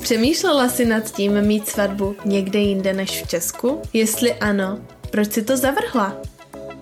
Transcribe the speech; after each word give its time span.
Přemýšlela 0.00 0.68
jsi 0.68 0.84
nad 0.84 1.10
tím 1.10 1.42
mít 1.42 1.68
svatbu 1.68 2.16
někde 2.24 2.58
jinde 2.58 2.92
než 2.92 3.22
v 3.22 3.28
Česku? 3.28 3.82
Jestli 3.92 4.34
ano, 4.34 4.78
proč 5.10 5.32
si 5.32 5.42
to 5.42 5.56
zavrhla? 5.56 6.16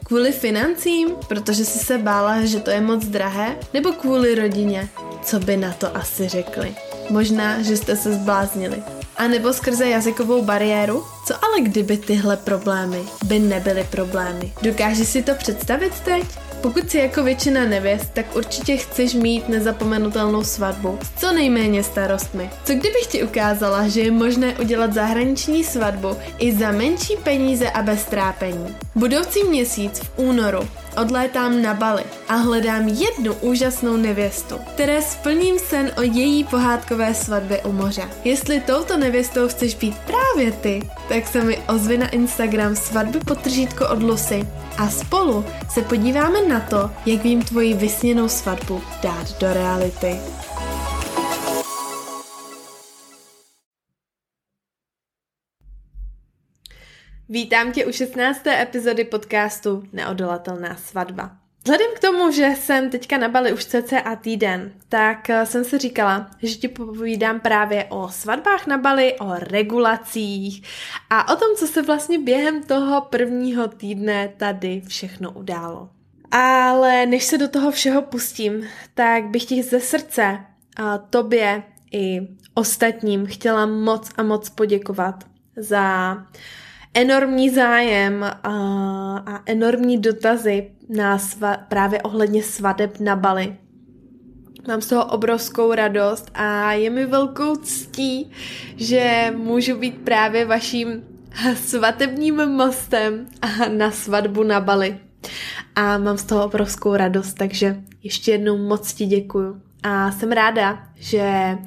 Kvůli 0.04 0.32
financím, 0.32 1.08
protože 1.28 1.64
jsi 1.64 1.78
se 1.78 1.98
bála, 1.98 2.44
že 2.44 2.60
to 2.60 2.70
je 2.70 2.80
moc 2.80 3.04
drahé? 3.04 3.56
Nebo 3.74 3.92
kvůli 3.92 4.34
rodině? 4.34 4.88
Co 5.24 5.40
by 5.40 5.56
na 5.56 5.72
to 5.72 5.96
asi 5.96 6.28
řekli? 6.28 6.74
Možná, 7.10 7.62
že 7.62 7.76
jste 7.76 7.96
se 7.96 8.12
zbláznili. 8.12 8.82
A 9.16 9.28
nebo 9.28 9.52
skrze 9.52 9.88
jazykovou 9.88 10.42
bariéru? 10.42 11.04
Co 11.26 11.44
ale 11.44 11.60
kdyby 11.60 11.96
tyhle 11.96 12.36
problémy 12.36 13.02
by 13.24 13.38
nebyly 13.38 13.86
problémy? 13.90 14.52
Dokážeš 14.62 15.08
si 15.08 15.22
to 15.22 15.34
představit 15.34 16.00
teď? 16.00 16.24
Pokud 16.62 16.90
si 16.90 16.98
jako 16.98 17.22
většina 17.22 17.64
nevěst, 17.64 18.10
tak 18.12 18.36
určitě 18.36 18.76
chceš 18.76 19.14
mít 19.14 19.48
nezapomenutelnou 19.48 20.44
svatbu 20.44 20.98
s 21.02 21.20
co 21.20 21.32
nejméně 21.32 21.82
starostmi. 21.82 22.50
Co 22.64 22.72
kdybych 22.72 23.06
ti 23.08 23.24
ukázala, 23.24 23.88
že 23.88 24.00
je 24.00 24.10
možné 24.10 24.58
udělat 24.58 24.92
zahraniční 24.92 25.64
svatbu 25.64 26.16
i 26.38 26.52
za 26.56 26.72
menší 26.72 27.16
peníze 27.16 27.70
a 27.70 27.82
bez 27.82 28.04
trápení? 28.04 28.76
Budoucí 28.94 29.44
měsíc 29.44 29.98
v 29.98 30.10
únoru 30.16 30.68
odlétám 30.96 31.62
na 31.62 31.74
Bali 31.74 32.04
a 32.28 32.34
hledám 32.34 32.88
jednu 32.88 33.34
úžasnou 33.34 33.96
nevěstu, 33.96 34.58
které 34.74 35.02
splním 35.02 35.58
sen 35.58 35.92
o 35.98 36.02
její 36.02 36.44
pohádkové 36.44 37.14
svatbě 37.14 37.62
u 37.62 37.72
moře. 37.72 38.10
Jestli 38.24 38.60
touto 38.60 38.96
nevěstou 38.96 39.48
chceš 39.48 39.74
být 39.74 39.94
právě 39.98 40.52
ty, 40.52 40.90
tak 41.08 41.26
se 41.26 41.44
mi 41.44 41.58
ozvi 41.68 41.98
na 41.98 42.08
Instagram 42.08 42.76
svatby 42.76 43.20
potržítko 43.20 43.88
od 43.88 44.02
Lucy 44.02 44.46
a 44.78 44.90
spolu 44.90 45.44
se 45.68 45.82
podíváme 45.82 46.48
na 46.48 46.60
to, 46.60 46.90
jak 47.06 47.22
vím 47.22 47.42
tvoji 47.42 47.74
vysněnou 47.74 48.28
svatbu 48.28 48.82
dát 49.02 49.38
do 49.40 49.52
reality. 49.52 50.16
Vítám 57.32 57.72
tě 57.72 57.86
u 57.86 57.92
16. 57.92 58.46
epizody 58.46 59.04
podcastu 59.04 59.82
Neodolatelná 59.92 60.76
svatba. 60.76 61.30
Vzhledem 61.62 61.86
k 61.96 61.98
tomu, 61.98 62.32
že 62.32 62.48
jsem 62.56 62.90
teďka 62.90 63.18
na 63.18 63.28
Bali 63.28 63.52
už 63.52 63.64
cca 63.64 64.16
týden, 64.20 64.72
tak 64.88 65.30
eh, 65.30 65.46
jsem 65.46 65.64
si 65.64 65.78
říkala, 65.78 66.30
že 66.42 66.54
ti 66.54 66.68
povídám 66.68 67.40
právě 67.40 67.84
o 67.84 68.08
svatbách 68.08 68.66
na 68.66 68.78
Bali, 68.78 69.18
o 69.18 69.34
regulacích 69.34 70.62
a 71.10 71.32
o 71.32 71.36
tom, 71.36 71.56
co 71.56 71.66
se 71.66 71.82
vlastně 71.82 72.18
během 72.18 72.62
toho 72.62 73.00
prvního 73.00 73.68
týdne 73.68 74.32
tady 74.36 74.82
všechno 74.88 75.32
událo. 75.32 75.88
Ale 76.30 77.06
než 77.06 77.24
se 77.24 77.38
do 77.38 77.48
toho 77.48 77.70
všeho 77.70 78.02
pustím, 78.02 78.66
tak 78.94 79.24
bych 79.24 79.44
ti 79.44 79.62
ze 79.62 79.80
srdce 79.80 80.38
a 80.76 80.98
tobě 80.98 81.62
i 81.92 82.20
ostatním 82.54 83.26
chtěla 83.26 83.66
moc 83.66 84.10
a 84.16 84.22
moc 84.22 84.48
poděkovat 84.48 85.24
za 85.56 86.16
enormní 86.94 87.50
zájem 87.50 88.24
a, 88.24 88.36
a 89.26 89.42
enormní 89.46 89.98
dotazy 89.98 90.70
na 90.88 91.18
sva, 91.18 91.56
právě 91.56 92.02
ohledně 92.02 92.42
svadeb 92.42 93.00
na 93.00 93.16
Bali. 93.16 93.56
Mám 94.68 94.80
z 94.80 94.86
toho 94.86 95.04
obrovskou 95.04 95.74
radost 95.74 96.30
a 96.34 96.72
je 96.72 96.90
mi 96.90 97.06
velkou 97.06 97.56
ctí, 97.56 98.30
že 98.76 99.32
můžu 99.36 99.76
být 99.76 100.00
právě 100.04 100.44
vaším 100.44 101.04
svatebním 101.54 102.46
mostem 102.46 103.26
na 103.76 103.90
svatbu 103.90 104.42
na 104.42 104.60
Bali. 104.60 104.98
A 105.76 105.98
mám 105.98 106.18
z 106.18 106.24
toho 106.24 106.44
obrovskou 106.44 106.96
radost, 106.96 107.34
takže 107.34 107.82
ještě 108.02 108.30
jednou 108.30 108.58
moc 108.58 108.94
ti 108.94 109.06
děkuju. 109.06 109.60
A 109.82 110.12
jsem 110.12 110.32
ráda, 110.32 110.82
že 110.94 111.58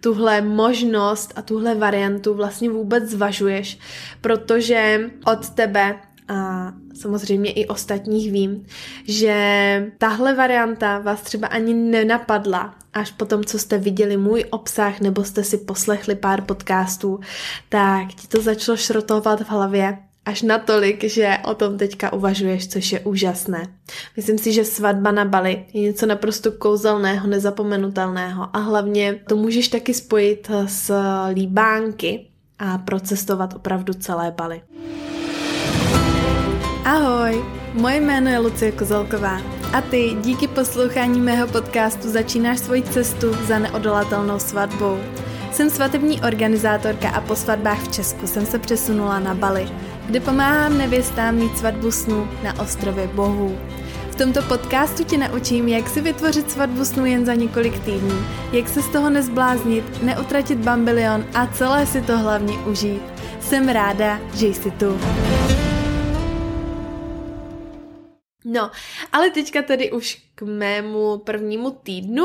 tuhle 0.00 0.40
možnost 0.40 1.32
a 1.36 1.42
tuhle 1.42 1.74
variantu 1.74 2.34
vlastně 2.34 2.70
vůbec 2.70 3.04
zvažuješ, 3.04 3.78
protože 4.20 5.10
od 5.24 5.50
tebe 5.50 5.96
a 6.28 6.72
samozřejmě 7.00 7.52
i 7.52 7.66
ostatních 7.66 8.32
vím, 8.32 8.66
že 9.04 9.92
tahle 9.98 10.34
varianta 10.34 10.98
vás 10.98 11.20
třeba 11.20 11.48
ani 11.48 11.74
nenapadla 11.74 12.74
až 12.92 13.10
po 13.10 13.24
tom, 13.24 13.44
co 13.44 13.58
jste 13.58 13.78
viděli 13.78 14.16
můj 14.16 14.44
obsah 14.50 15.00
nebo 15.00 15.24
jste 15.24 15.44
si 15.44 15.58
poslechli 15.58 16.14
pár 16.14 16.40
podcastů, 16.40 17.20
tak 17.68 18.08
ti 18.08 18.28
to 18.28 18.42
začalo 18.42 18.76
šrotovat 18.76 19.40
v 19.40 19.50
hlavě 19.50 19.98
až 20.26 20.42
natolik, 20.42 21.04
že 21.04 21.38
o 21.44 21.54
tom 21.54 21.78
teďka 21.78 22.12
uvažuješ, 22.12 22.68
což 22.68 22.92
je 22.92 23.00
úžasné. 23.00 23.66
Myslím 24.16 24.38
si, 24.38 24.52
že 24.52 24.64
svatba 24.64 25.12
na 25.12 25.24
Bali 25.24 25.64
je 25.72 25.80
něco 25.80 26.06
naprosto 26.06 26.52
kouzelného, 26.52 27.26
nezapomenutelného 27.26 28.56
a 28.56 28.58
hlavně 28.58 29.20
to 29.28 29.36
můžeš 29.36 29.68
taky 29.68 29.94
spojit 29.94 30.50
s 30.66 30.94
líbánky 31.32 32.26
a 32.58 32.78
procestovat 32.78 33.54
opravdu 33.54 33.94
celé 33.94 34.30
Bali. 34.30 34.62
Ahoj, 36.84 37.44
moje 37.72 38.00
jméno 38.00 38.30
je 38.30 38.38
Lucie 38.38 38.72
Kozelková 38.72 39.42
a 39.72 39.80
ty 39.80 40.16
díky 40.20 40.48
poslouchání 40.48 41.20
mého 41.20 41.48
podcastu 41.48 42.08
začínáš 42.08 42.58
svoji 42.58 42.82
cestu 42.82 43.34
za 43.46 43.58
neodolatelnou 43.58 44.38
svatbou. 44.38 44.98
Jsem 45.52 45.70
svatební 45.70 46.20
organizátorka 46.20 47.10
a 47.10 47.20
po 47.20 47.36
svatbách 47.36 47.82
v 47.82 47.92
Česku 47.92 48.26
jsem 48.26 48.46
se 48.46 48.58
přesunula 48.58 49.20
na 49.20 49.34
Bali, 49.34 49.68
kde 50.06 50.20
pomáhám 50.20 50.78
nevěstám 50.78 51.34
mít 51.34 51.58
svatbu 51.58 51.90
snů 51.90 52.28
na 52.42 52.60
ostrově 52.60 53.06
Bohů. 53.06 53.58
V 54.10 54.16
tomto 54.16 54.42
podcastu 54.42 55.04
ti 55.04 55.16
naučím, 55.16 55.68
jak 55.68 55.88
si 55.88 56.00
vytvořit 56.00 56.50
svatbu 56.50 56.84
snů 56.84 57.06
jen 57.06 57.26
za 57.26 57.34
několik 57.34 57.78
týdnů, 57.78 58.24
jak 58.52 58.68
se 58.68 58.82
z 58.82 58.88
toho 58.88 59.10
nezbláznit, 59.10 60.02
neutratit 60.02 60.58
bambilion 60.58 61.26
a 61.34 61.46
celé 61.46 61.86
si 61.86 62.02
to 62.02 62.18
hlavně 62.18 62.58
užít. 62.58 63.02
Jsem 63.40 63.68
ráda, 63.68 64.20
že 64.34 64.46
jsi 64.46 64.70
tu. 64.70 65.00
No, 68.44 68.70
ale 69.12 69.30
teďka 69.30 69.62
tedy 69.62 69.92
už 69.92 70.22
k 70.34 70.42
mému 70.42 71.18
prvnímu 71.18 71.70
týdnu 71.70 72.24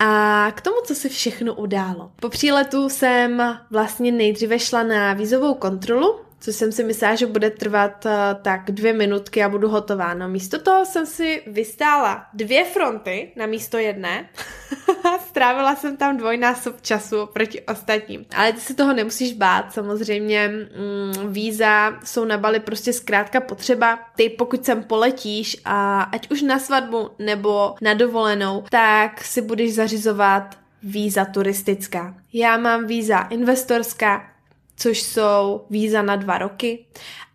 a 0.00 0.52
k 0.54 0.60
tomu, 0.60 0.76
co 0.84 0.94
se 0.94 1.08
všechno 1.08 1.54
událo. 1.54 2.10
Po 2.20 2.28
příletu 2.28 2.88
jsem 2.88 3.58
vlastně 3.70 4.12
nejdříve 4.12 4.58
šla 4.58 4.82
na 4.82 5.12
vízovou 5.12 5.54
kontrolu, 5.54 6.25
co 6.40 6.52
jsem 6.52 6.72
si 6.72 6.84
myslela, 6.84 7.14
že 7.14 7.26
bude 7.26 7.50
trvat 7.50 8.04
uh, 8.04 8.12
tak 8.42 8.70
dvě 8.70 8.92
minutky 8.92 9.44
a 9.44 9.48
budu 9.48 9.68
hotová. 9.68 10.14
No 10.14 10.28
místo 10.28 10.58
toho 10.58 10.86
jsem 10.86 11.06
si 11.06 11.42
vystála 11.46 12.26
dvě 12.34 12.64
fronty 12.64 13.32
na 13.36 13.46
místo 13.46 13.78
jedné. 13.78 14.28
Strávila 15.28 15.76
jsem 15.76 15.96
tam 15.96 16.16
dvojnásob 16.16 16.80
času 16.80 17.26
proti 17.32 17.62
ostatním. 17.62 18.24
Ale 18.36 18.52
ty 18.52 18.60
se 18.60 18.74
toho 18.74 18.92
nemusíš 18.92 19.32
bát, 19.32 19.72
samozřejmě 19.72 20.48
mm, 20.48 21.32
víza 21.32 21.98
jsou 22.04 22.24
na 22.24 22.38
Bali 22.38 22.60
prostě 22.60 22.92
zkrátka 22.92 23.40
potřeba. 23.40 23.98
Ty 24.16 24.28
pokud 24.28 24.64
sem 24.64 24.82
poletíš 24.82 25.56
a 25.64 26.02
ať 26.02 26.30
už 26.30 26.42
na 26.42 26.58
svatbu 26.58 27.10
nebo 27.18 27.74
na 27.82 27.94
dovolenou, 27.94 28.64
tak 28.70 29.24
si 29.24 29.42
budeš 29.42 29.74
zařizovat 29.74 30.58
víza 30.82 31.24
turistická. 31.24 32.14
Já 32.32 32.58
mám 32.58 32.86
víza 32.86 33.18
investorská, 33.20 34.35
což 34.76 35.02
jsou 35.02 35.66
víza 35.70 36.02
na 36.02 36.16
dva 36.16 36.38
roky. 36.38 36.86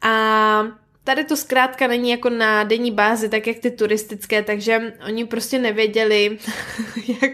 A 0.01 0.63
tady 1.03 1.23
to 1.23 1.37
zkrátka 1.37 1.87
není 1.87 2.09
jako 2.09 2.29
na 2.29 2.63
denní 2.63 2.91
bázi, 2.91 3.29
tak 3.29 3.47
jak 3.47 3.59
ty 3.59 3.71
turistické, 3.71 4.43
takže 4.43 4.93
oni 5.07 5.25
prostě 5.25 5.59
nevěděli, 5.59 6.37
jak 7.21 7.31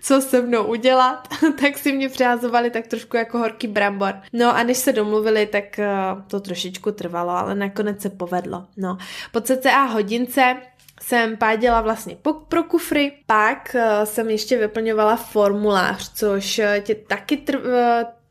co 0.00 0.20
se 0.20 0.42
mnou 0.42 0.64
udělat, 0.64 1.28
tak 1.60 1.78
si 1.78 1.92
mě 1.92 2.08
přihazovali 2.08 2.70
tak 2.70 2.86
trošku 2.86 3.16
jako 3.16 3.38
horký 3.38 3.66
brambor. 3.66 4.14
No 4.32 4.56
a 4.56 4.62
než 4.62 4.78
se 4.78 4.92
domluvili, 4.92 5.46
tak 5.46 5.64
uh, 5.78 6.22
to 6.22 6.40
trošičku 6.40 6.92
trvalo, 6.92 7.30
ale 7.30 7.54
nakonec 7.54 8.02
se 8.02 8.10
povedlo. 8.10 8.66
No, 8.76 8.98
po 9.32 9.40
cca 9.40 9.84
hodince 9.84 10.56
jsem 11.02 11.36
páděla 11.36 11.80
vlastně 11.80 12.16
po, 12.22 12.32
pro 12.32 12.62
kufry, 12.62 13.12
pak 13.26 13.76
uh, 13.76 14.04
jsem 14.04 14.30
ještě 14.30 14.58
vyplňovala 14.58 15.16
formulář, 15.16 16.12
což 16.14 16.58
uh, 16.58 16.64
tě 16.82 16.94
taky 16.94 17.36
trv, 17.36 17.60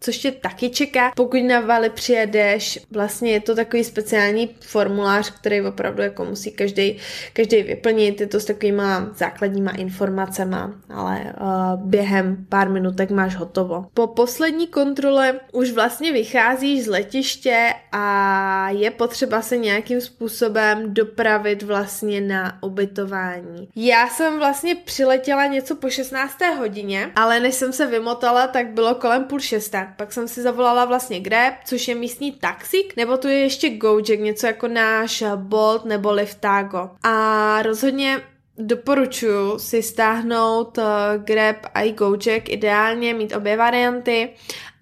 což 0.01 0.17
tě 0.17 0.31
taky 0.31 0.69
čeká. 0.69 1.11
Pokud 1.15 1.43
na 1.43 1.59
Vali 1.59 1.89
přijedeš, 1.89 2.79
vlastně 2.91 3.31
je 3.31 3.39
to 3.39 3.55
takový 3.55 3.83
speciální 3.83 4.49
formulář, 4.59 5.29
který 5.29 5.61
opravdu 5.61 6.01
jako 6.01 6.25
musí 6.25 6.51
každý, 6.51 6.97
každý 7.33 7.63
vyplnit, 7.63 8.21
je 8.21 8.27
to 8.27 8.39
s 8.39 8.45
takovýma 8.45 9.09
základníma 9.15 9.71
informacemi, 9.71 10.55
ale 10.89 11.33
uh, 11.41 11.81
během 11.85 12.45
pár 12.49 12.69
minutek 12.69 13.11
máš 13.11 13.35
hotovo. 13.35 13.85
Po 13.93 14.07
poslední 14.07 14.67
kontrole 14.67 15.39
už 15.51 15.71
vlastně 15.71 16.13
vycházíš 16.13 16.83
z 16.85 16.87
letiště 16.87 17.73
a 17.91 18.69
je 18.69 18.91
potřeba 18.91 19.41
se 19.41 19.57
nějakým 19.57 20.01
způsobem 20.01 20.93
dopravit 20.93 21.63
vlastně 21.63 22.21
na 22.21 22.63
ubytování. 22.63 23.69
Já 23.75 24.07
jsem 24.07 24.39
vlastně 24.39 24.75
přiletěla 24.75 25.45
něco 25.45 25.75
po 25.75 25.89
16. 25.89 26.37
hodině, 26.57 27.11
ale 27.15 27.39
než 27.39 27.55
jsem 27.55 27.73
se 27.73 27.87
vymotala, 27.87 28.47
tak 28.47 28.67
bylo 28.67 28.95
kolem 28.95 29.23
půl 29.23 29.39
šesté. 29.39 29.90
Pak 29.97 30.13
jsem 30.13 30.27
si 30.27 30.41
zavolala 30.41 30.85
vlastně 30.85 31.19
Grab, 31.19 31.53
což 31.65 31.87
je 31.87 31.95
místní 31.95 32.31
taxík, 32.31 32.95
nebo 32.97 33.17
tu 33.17 33.27
je 33.27 33.39
ještě 33.39 33.69
Gojek, 33.69 34.19
něco 34.19 34.47
jako 34.47 34.67
náš 34.67 35.23
Bolt 35.35 35.85
nebo 35.85 36.11
Liftago. 36.11 36.89
A 37.03 37.61
rozhodně 37.61 38.21
doporučuji 38.57 39.59
si 39.59 39.83
stáhnout 39.83 40.77
uh, 40.77 40.83
Grab 41.23 41.57
a 41.73 41.91
Gojek, 41.91 42.49
ideálně 42.49 43.13
mít 43.13 43.35
obě 43.35 43.57
varianty 43.57 44.29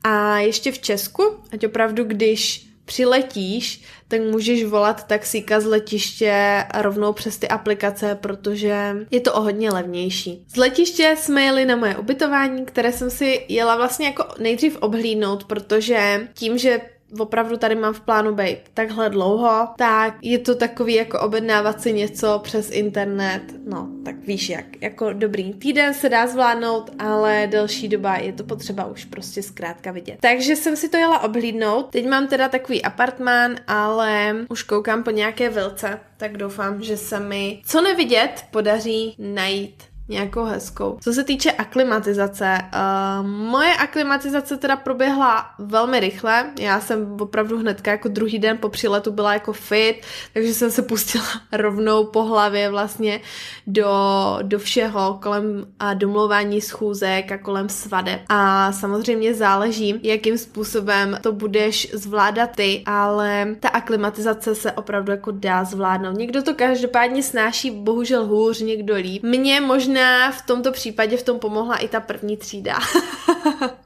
a 0.04 0.38
ještě 0.38 0.72
v 0.72 0.80
Česku, 0.80 1.24
ať 1.54 1.66
opravdu 1.66 2.04
když 2.04 2.69
přiletíš, 2.90 3.82
tak 4.08 4.22
můžeš 4.22 4.64
volat 4.64 5.08
taxíka 5.08 5.60
z 5.60 5.66
letiště 5.66 6.66
rovnou 6.78 7.14
přes 7.14 7.38
ty 7.38 7.48
aplikace, 7.48 8.16
protože 8.16 8.96
je 9.12 9.22
to 9.22 9.34
o 9.34 9.42
hodně 9.42 9.72
levnější. 9.72 10.46
Z 10.48 10.56
letiště 10.56 11.16
jsme 11.18 11.42
jeli 11.42 11.66
na 11.66 11.76
moje 11.76 11.98
ubytování, 11.98 12.66
které 12.66 12.92
jsem 12.92 13.10
si 13.10 13.46
jela 13.50 13.76
vlastně 13.76 14.06
jako 14.06 14.26
nejdřív 14.40 14.78
obhlídnout, 14.82 15.44
protože 15.44 16.28
tím, 16.34 16.58
že 16.58 16.82
opravdu 17.20 17.58
tady 17.58 17.76
mám 17.76 17.94
v 17.94 18.00
plánu 18.00 18.36
být 18.36 18.58
takhle 18.74 19.10
dlouho, 19.10 19.68
tak 19.78 20.18
je 20.22 20.40
to 20.40 20.56
takový 20.56 20.96
jako 20.96 21.20
objednávat 21.20 21.82
si 21.82 21.94
něco 21.94 22.40
přes 22.44 22.72
internet, 22.72 23.42
no 23.66 23.90
tak 24.06 24.16
víš 24.16 24.50
jak, 24.50 24.82
jako 24.82 25.14
dobrý 25.14 25.54
týden 25.54 25.94
se 25.94 26.10
dá 26.10 26.28
zvládnout, 26.28 26.92
ale 27.00 27.48
delší 27.52 27.88
doba 27.88 28.16
je 28.16 28.34
to 28.34 28.44
potřeba 28.44 28.86
už 28.86 29.06
prostě 29.06 29.44
zkrátka 29.44 29.92
vidět. 29.92 30.18
Takže 30.22 30.56
jsem 30.56 30.76
si 30.76 30.90
to 30.90 30.98
jela 30.98 31.24
obhlídnout, 31.24 31.90
teď 31.90 32.08
mám 32.08 32.28
teda 32.28 32.50
takový 32.50 32.82
apartmán, 32.82 33.56
ale 33.68 34.36
už 34.50 34.64
koukám 34.64 35.04
po 35.04 35.12
nějaké 35.12 35.50
vilce, 35.50 36.00
tak 36.18 36.38
doufám, 36.38 36.84
že 36.84 36.98
se 36.98 37.20
mi 37.20 37.62
co 37.66 37.82
nevidět 37.82 38.46
podaří 38.52 39.16
najít 39.20 39.89
nějakou 40.10 40.44
hezkou. 40.44 40.98
Co 41.02 41.14
se 41.14 41.24
týče 41.24 41.52
aklimatizace, 41.52 42.58
uh, 42.74 43.28
moje 43.28 43.76
aklimatizace 43.76 44.58
teda 44.58 44.76
proběhla 44.76 45.50
velmi 45.60 46.00
rychle. 46.00 46.46
Já 46.60 46.80
jsem 46.80 47.18
opravdu 47.20 47.60
hnedka 47.60 47.92
jako 47.92 48.08
druhý 48.08 48.40
den 48.40 48.58
po 48.58 48.70
přiletu 48.70 49.12
byla 49.12 49.34
jako 49.34 49.54
fit, 49.54 50.02
takže 50.34 50.54
jsem 50.54 50.72
se 50.72 50.82
pustila 50.82 51.26
rovnou 51.52 52.06
po 52.06 52.24
hlavě 52.24 52.70
vlastně 52.70 53.22
do, 53.68 53.90
do 54.42 54.60
všeho 54.60 55.20
kolem 55.22 55.66
a 55.80 55.94
domlouvání 55.94 56.62
schůzek 56.62 57.32
a 57.32 57.38
kolem 57.38 57.70
svade. 57.70 58.22
A 58.30 58.72
samozřejmě 58.72 59.34
záleží, 59.34 60.00
jakým 60.04 60.38
způsobem 60.38 61.18
to 61.22 61.32
budeš 61.32 61.94
zvládat 61.94 62.50
ty, 62.56 62.84
ale 62.86 63.56
ta 63.60 63.70
aklimatizace 63.70 64.56
se 64.56 64.72
opravdu 64.72 65.12
jako 65.12 65.32
dá 65.32 65.64
zvládnout. 65.64 66.18
Někdo 66.18 66.44
to 66.44 66.54
každopádně 66.54 67.24
snáší 67.24 67.72
bohužel 67.72 68.26
hůř, 68.26 68.62
někdo 68.62 68.96
líp. 68.96 69.24
Mně 69.24 69.62
možná 69.62 69.99
možná 70.00 70.32
v 70.32 70.42
tomto 70.42 70.72
případě 70.72 71.18
v 71.18 71.24
tom 71.24 71.40
pomohla 71.40 71.76
i 71.78 71.88
ta 71.88 72.00
první 72.00 72.38
třída. 72.38 72.76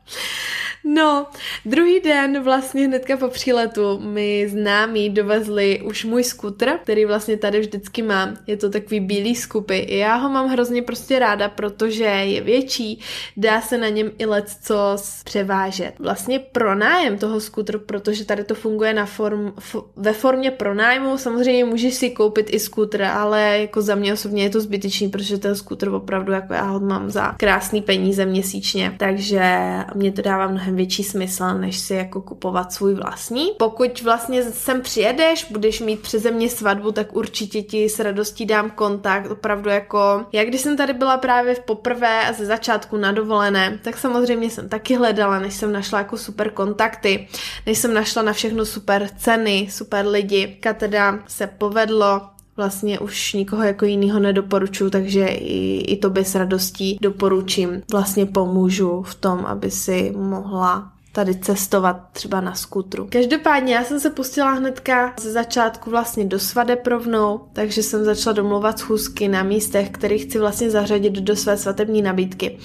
No, 0.85 1.27
druhý 1.65 1.99
den 1.99 2.43
vlastně 2.43 2.87
hnedka 2.87 3.17
po 3.17 3.27
příletu 3.27 3.99
mi 3.99 4.49
známí 4.49 5.09
dovezli 5.09 5.81
už 5.81 6.05
můj 6.05 6.23
skutr, 6.23 6.79
který 6.83 7.05
vlastně 7.05 7.37
tady 7.37 7.59
vždycky 7.59 8.01
mám. 8.01 8.37
Je 8.47 8.57
to 8.57 8.69
takový 8.69 8.99
bílý 8.99 9.35
skupy. 9.35 9.85
Já 9.89 10.15
ho 10.15 10.29
mám 10.29 10.49
hrozně 10.49 10.81
prostě 10.81 11.19
ráda, 11.19 11.49
protože 11.49 12.03
je 12.03 12.41
větší, 12.41 12.99
dá 13.37 13.61
se 13.61 13.77
na 13.77 13.89
něm 13.89 14.11
i 14.17 14.25
let 14.25 14.49
co 14.63 14.97
převážet. 15.23 15.93
Vlastně 15.99 16.39
pronájem 16.39 17.17
toho 17.17 17.39
skutru, 17.39 17.79
protože 17.79 18.25
tady 18.25 18.43
to 18.43 18.55
funguje 18.55 18.93
na 18.93 19.05
form, 19.05 19.53
f, 19.57 19.75
ve 19.95 20.13
formě 20.13 20.51
pronájmu, 20.51 21.17
samozřejmě 21.17 21.65
můžeš 21.65 21.93
si 21.93 22.09
koupit 22.09 22.53
i 22.53 22.59
skutr, 22.59 23.03
ale 23.03 23.59
jako 23.59 23.81
za 23.81 23.95
mě 23.95 24.13
osobně 24.13 24.43
je 24.43 24.49
to 24.49 24.61
zbytečný, 24.61 25.09
protože 25.09 25.37
ten 25.37 25.55
skutr 25.55 25.87
opravdu 25.87 26.31
jako 26.31 26.53
já 26.53 26.63
ho 26.63 26.79
mám 26.79 27.09
za 27.09 27.35
krásný 27.37 27.81
peníze 27.81 28.25
měsíčně, 28.25 28.95
takže 28.97 29.57
mě 29.95 30.11
to 30.11 30.21
dává 30.21 30.47
mnohem 30.47 30.72
mnohem 30.73 30.75
větší 30.75 31.03
smysl, 31.03 31.53
než 31.57 31.77
si 31.77 31.93
jako 31.93 32.21
kupovat 32.21 32.73
svůj 32.73 32.93
vlastní. 32.93 33.51
Pokud 33.57 34.01
vlastně 34.01 34.43
sem 34.43 34.81
přijedeš, 34.81 35.45
budeš 35.51 35.79
mít 35.79 35.99
přeze 35.99 36.31
mě 36.31 36.49
svatbu, 36.49 36.91
tak 36.91 37.15
určitě 37.15 37.61
ti 37.61 37.89
s 37.89 37.99
radostí 37.99 38.45
dám 38.45 38.69
kontakt, 38.69 39.31
opravdu 39.31 39.69
jako, 39.69 40.25
jak 40.31 40.47
když 40.47 40.61
jsem 40.61 40.77
tady 40.77 40.93
byla 40.93 41.17
právě 41.17 41.55
v 41.55 41.59
poprvé 41.59 42.27
a 42.27 42.33
ze 42.33 42.45
začátku 42.45 42.97
na 42.97 43.11
dovolené, 43.11 43.79
tak 43.83 43.97
samozřejmě 43.97 44.49
jsem 44.49 44.69
taky 44.69 44.95
hledala, 44.95 45.39
než 45.39 45.53
jsem 45.53 45.71
našla 45.71 45.99
jako 45.99 46.17
super 46.17 46.49
kontakty, 46.49 47.27
než 47.65 47.77
jsem 47.77 47.93
našla 47.93 48.21
na 48.23 48.33
všechno 48.33 48.65
super 48.65 49.09
ceny, 49.17 49.67
super 49.71 50.05
lidi, 50.07 50.57
teda 50.77 51.19
se 51.27 51.47
povedlo 51.47 52.32
vlastně 52.57 52.99
už 52.99 53.33
nikoho 53.33 53.63
jako 53.63 53.85
jiného 53.85 54.19
nedoporučuji, 54.19 54.89
takže 54.89 55.25
i, 55.27 55.77
i 55.77 55.97
tobě 55.97 56.25
s 56.25 56.35
radostí 56.35 56.97
doporučím. 57.01 57.81
Vlastně 57.91 58.25
pomůžu 58.25 59.01
v 59.01 59.15
tom, 59.15 59.45
aby 59.45 59.71
si 59.71 60.13
mohla 60.17 60.91
tady 61.15 61.35
cestovat 61.35 61.97
třeba 62.11 62.41
na 62.41 62.55
skutru. 62.55 63.07
Každopádně 63.11 63.75
já 63.75 63.83
jsem 63.83 63.99
se 63.99 64.09
pustila 64.09 64.51
hnedka 64.51 65.13
ze 65.19 65.31
začátku 65.31 65.89
vlastně 65.89 66.25
do 66.25 66.39
svadeb 66.39 66.87
rovnou, 66.87 67.41
takže 67.53 67.83
jsem 67.83 68.03
začala 68.03 68.33
domluvat 68.33 68.79
schůzky 68.79 69.27
na 69.27 69.43
místech, 69.43 69.89
které 69.89 70.17
chci 70.17 70.39
vlastně 70.39 70.69
zařadit 70.69 71.13
do 71.13 71.35
své 71.35 71.57
svatební 71.57 72.01
nabídky. 72.01 72.59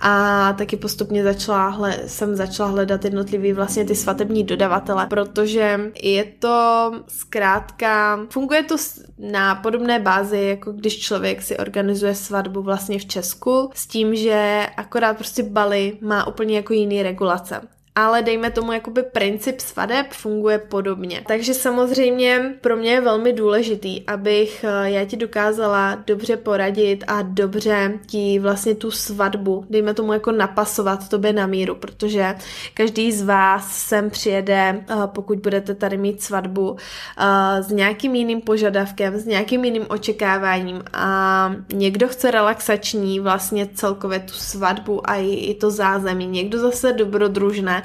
A 0.00 0.52
taky 0.52 0.76
postupně 0.76 1.24
začala, 1.24 1.68
hle, 1.68 1.98
jsem 2.06 2.36
začala 2.36 2.68
hledat 2.68 3.04
jednotlivý 3.04 3.52
vlastně 3.52 3.84
ty 3.84 3.94
svatební 3.94 4.44
dodavatele, 4.44 5.06
protože 5.06 5.80
je 6.02 6.24
to 6.24 6.90
zkrátka, 7.08 8.20
funguje 8.30 8.62
to 8.62 8.76
na 9.18 9.54
podobné 9.54 9.98
bázi, 9.98 10.40
jako 10.40 10.72
když 10.72 10.98
člověk 10.98 11.42
si 11.42 11.56
organizuje 11.56 12.14
svatbu 12.14 12.62
vlastně 12.62 12.98
v 12.98 13.06
Česku, 13.06 13.70
s 13.74 13.86
tím, 13.86 14.16
že 14.16 14.66
akorát 14.76 15.16
prostě 15.16 15.42
Bali 15.42 15.98
má 16.00 16.26
úplně 16.26 16.56
jako 16.56 16.72
jiný 16.72 17.02
regulace 17.02 17.60
ale 17.96 18.22
dejme 18.22 18.50
tomu 18.50 18.72
jakoby 18.72 19.02
princip 19.02 19.60
svadeb 19.60 20.06
funguje 20.10 20.58
podobně. 20.58 21.22
Takže 21.26 21.54
samozřejmě 21.54 22.54
pro 22.60 22.76
mě 22.76 22.90
je 22.90 23.00
velmi 23.00 23.32
důležitý, 23.32 24.06
abych 24.06 24.64
eh, 24.64 24.90
já 24.90 25.04
ti 25.04 25.16
dokázala 25.16 25.94
dobře 26.06 26.36
poradit 26.36 27.04
a 27.06 27.22
dobře 27.22 27.98
ti 28.06 28.38
vlastně 28.38 28.74
tu 28.74 28.90
svatbu, 28.90 29.66
dejme 29.70 29.94
tomu 29.94 30.12
jako 30.12 30.32
napasovat 30.32 31.08
tobě 31.08 31.32
na 31.32 31.46
míru, 31.46 31.74
protože 31.74 32.34
každý 32.74 33.12
z 33.12 33.22
vás 33.22 33.76
sem 33.76 34.10
přijede, 34.10 34.84
eh, 34.88 34.94
pokud 35.06 35.38
budete 35.38 35.74
tady 35.74 35.96
mít 35.96 36.22
svatbu 36.22 36.76
eh, 37.18 37.62
s 37.62 37.70
nějakým 37.70 38.14
jiným 38.14 38.40
požadavkem, 38.40 39.18
s 39.18 39.24
nějakým 39.24 39.64
jiným 39.64 39.86
očekáváním 39.88 40.82
a 40.92 41.54
někdo 41.72 42.08
chce 42.08 42.30
relaxační 42.30 43.20
vlastně 43.20 43.68
celkově 43.74 44.18
tu 44.18 44.32
svatbu 44.32 45.10
a 45.10 45.14
i 45.16 45.54
to 45.54 45.70
zázemí, 45.70 46.26
někdo 46.26 46.58
zase 46.58 46.92
dobrodružné 46.92 47.83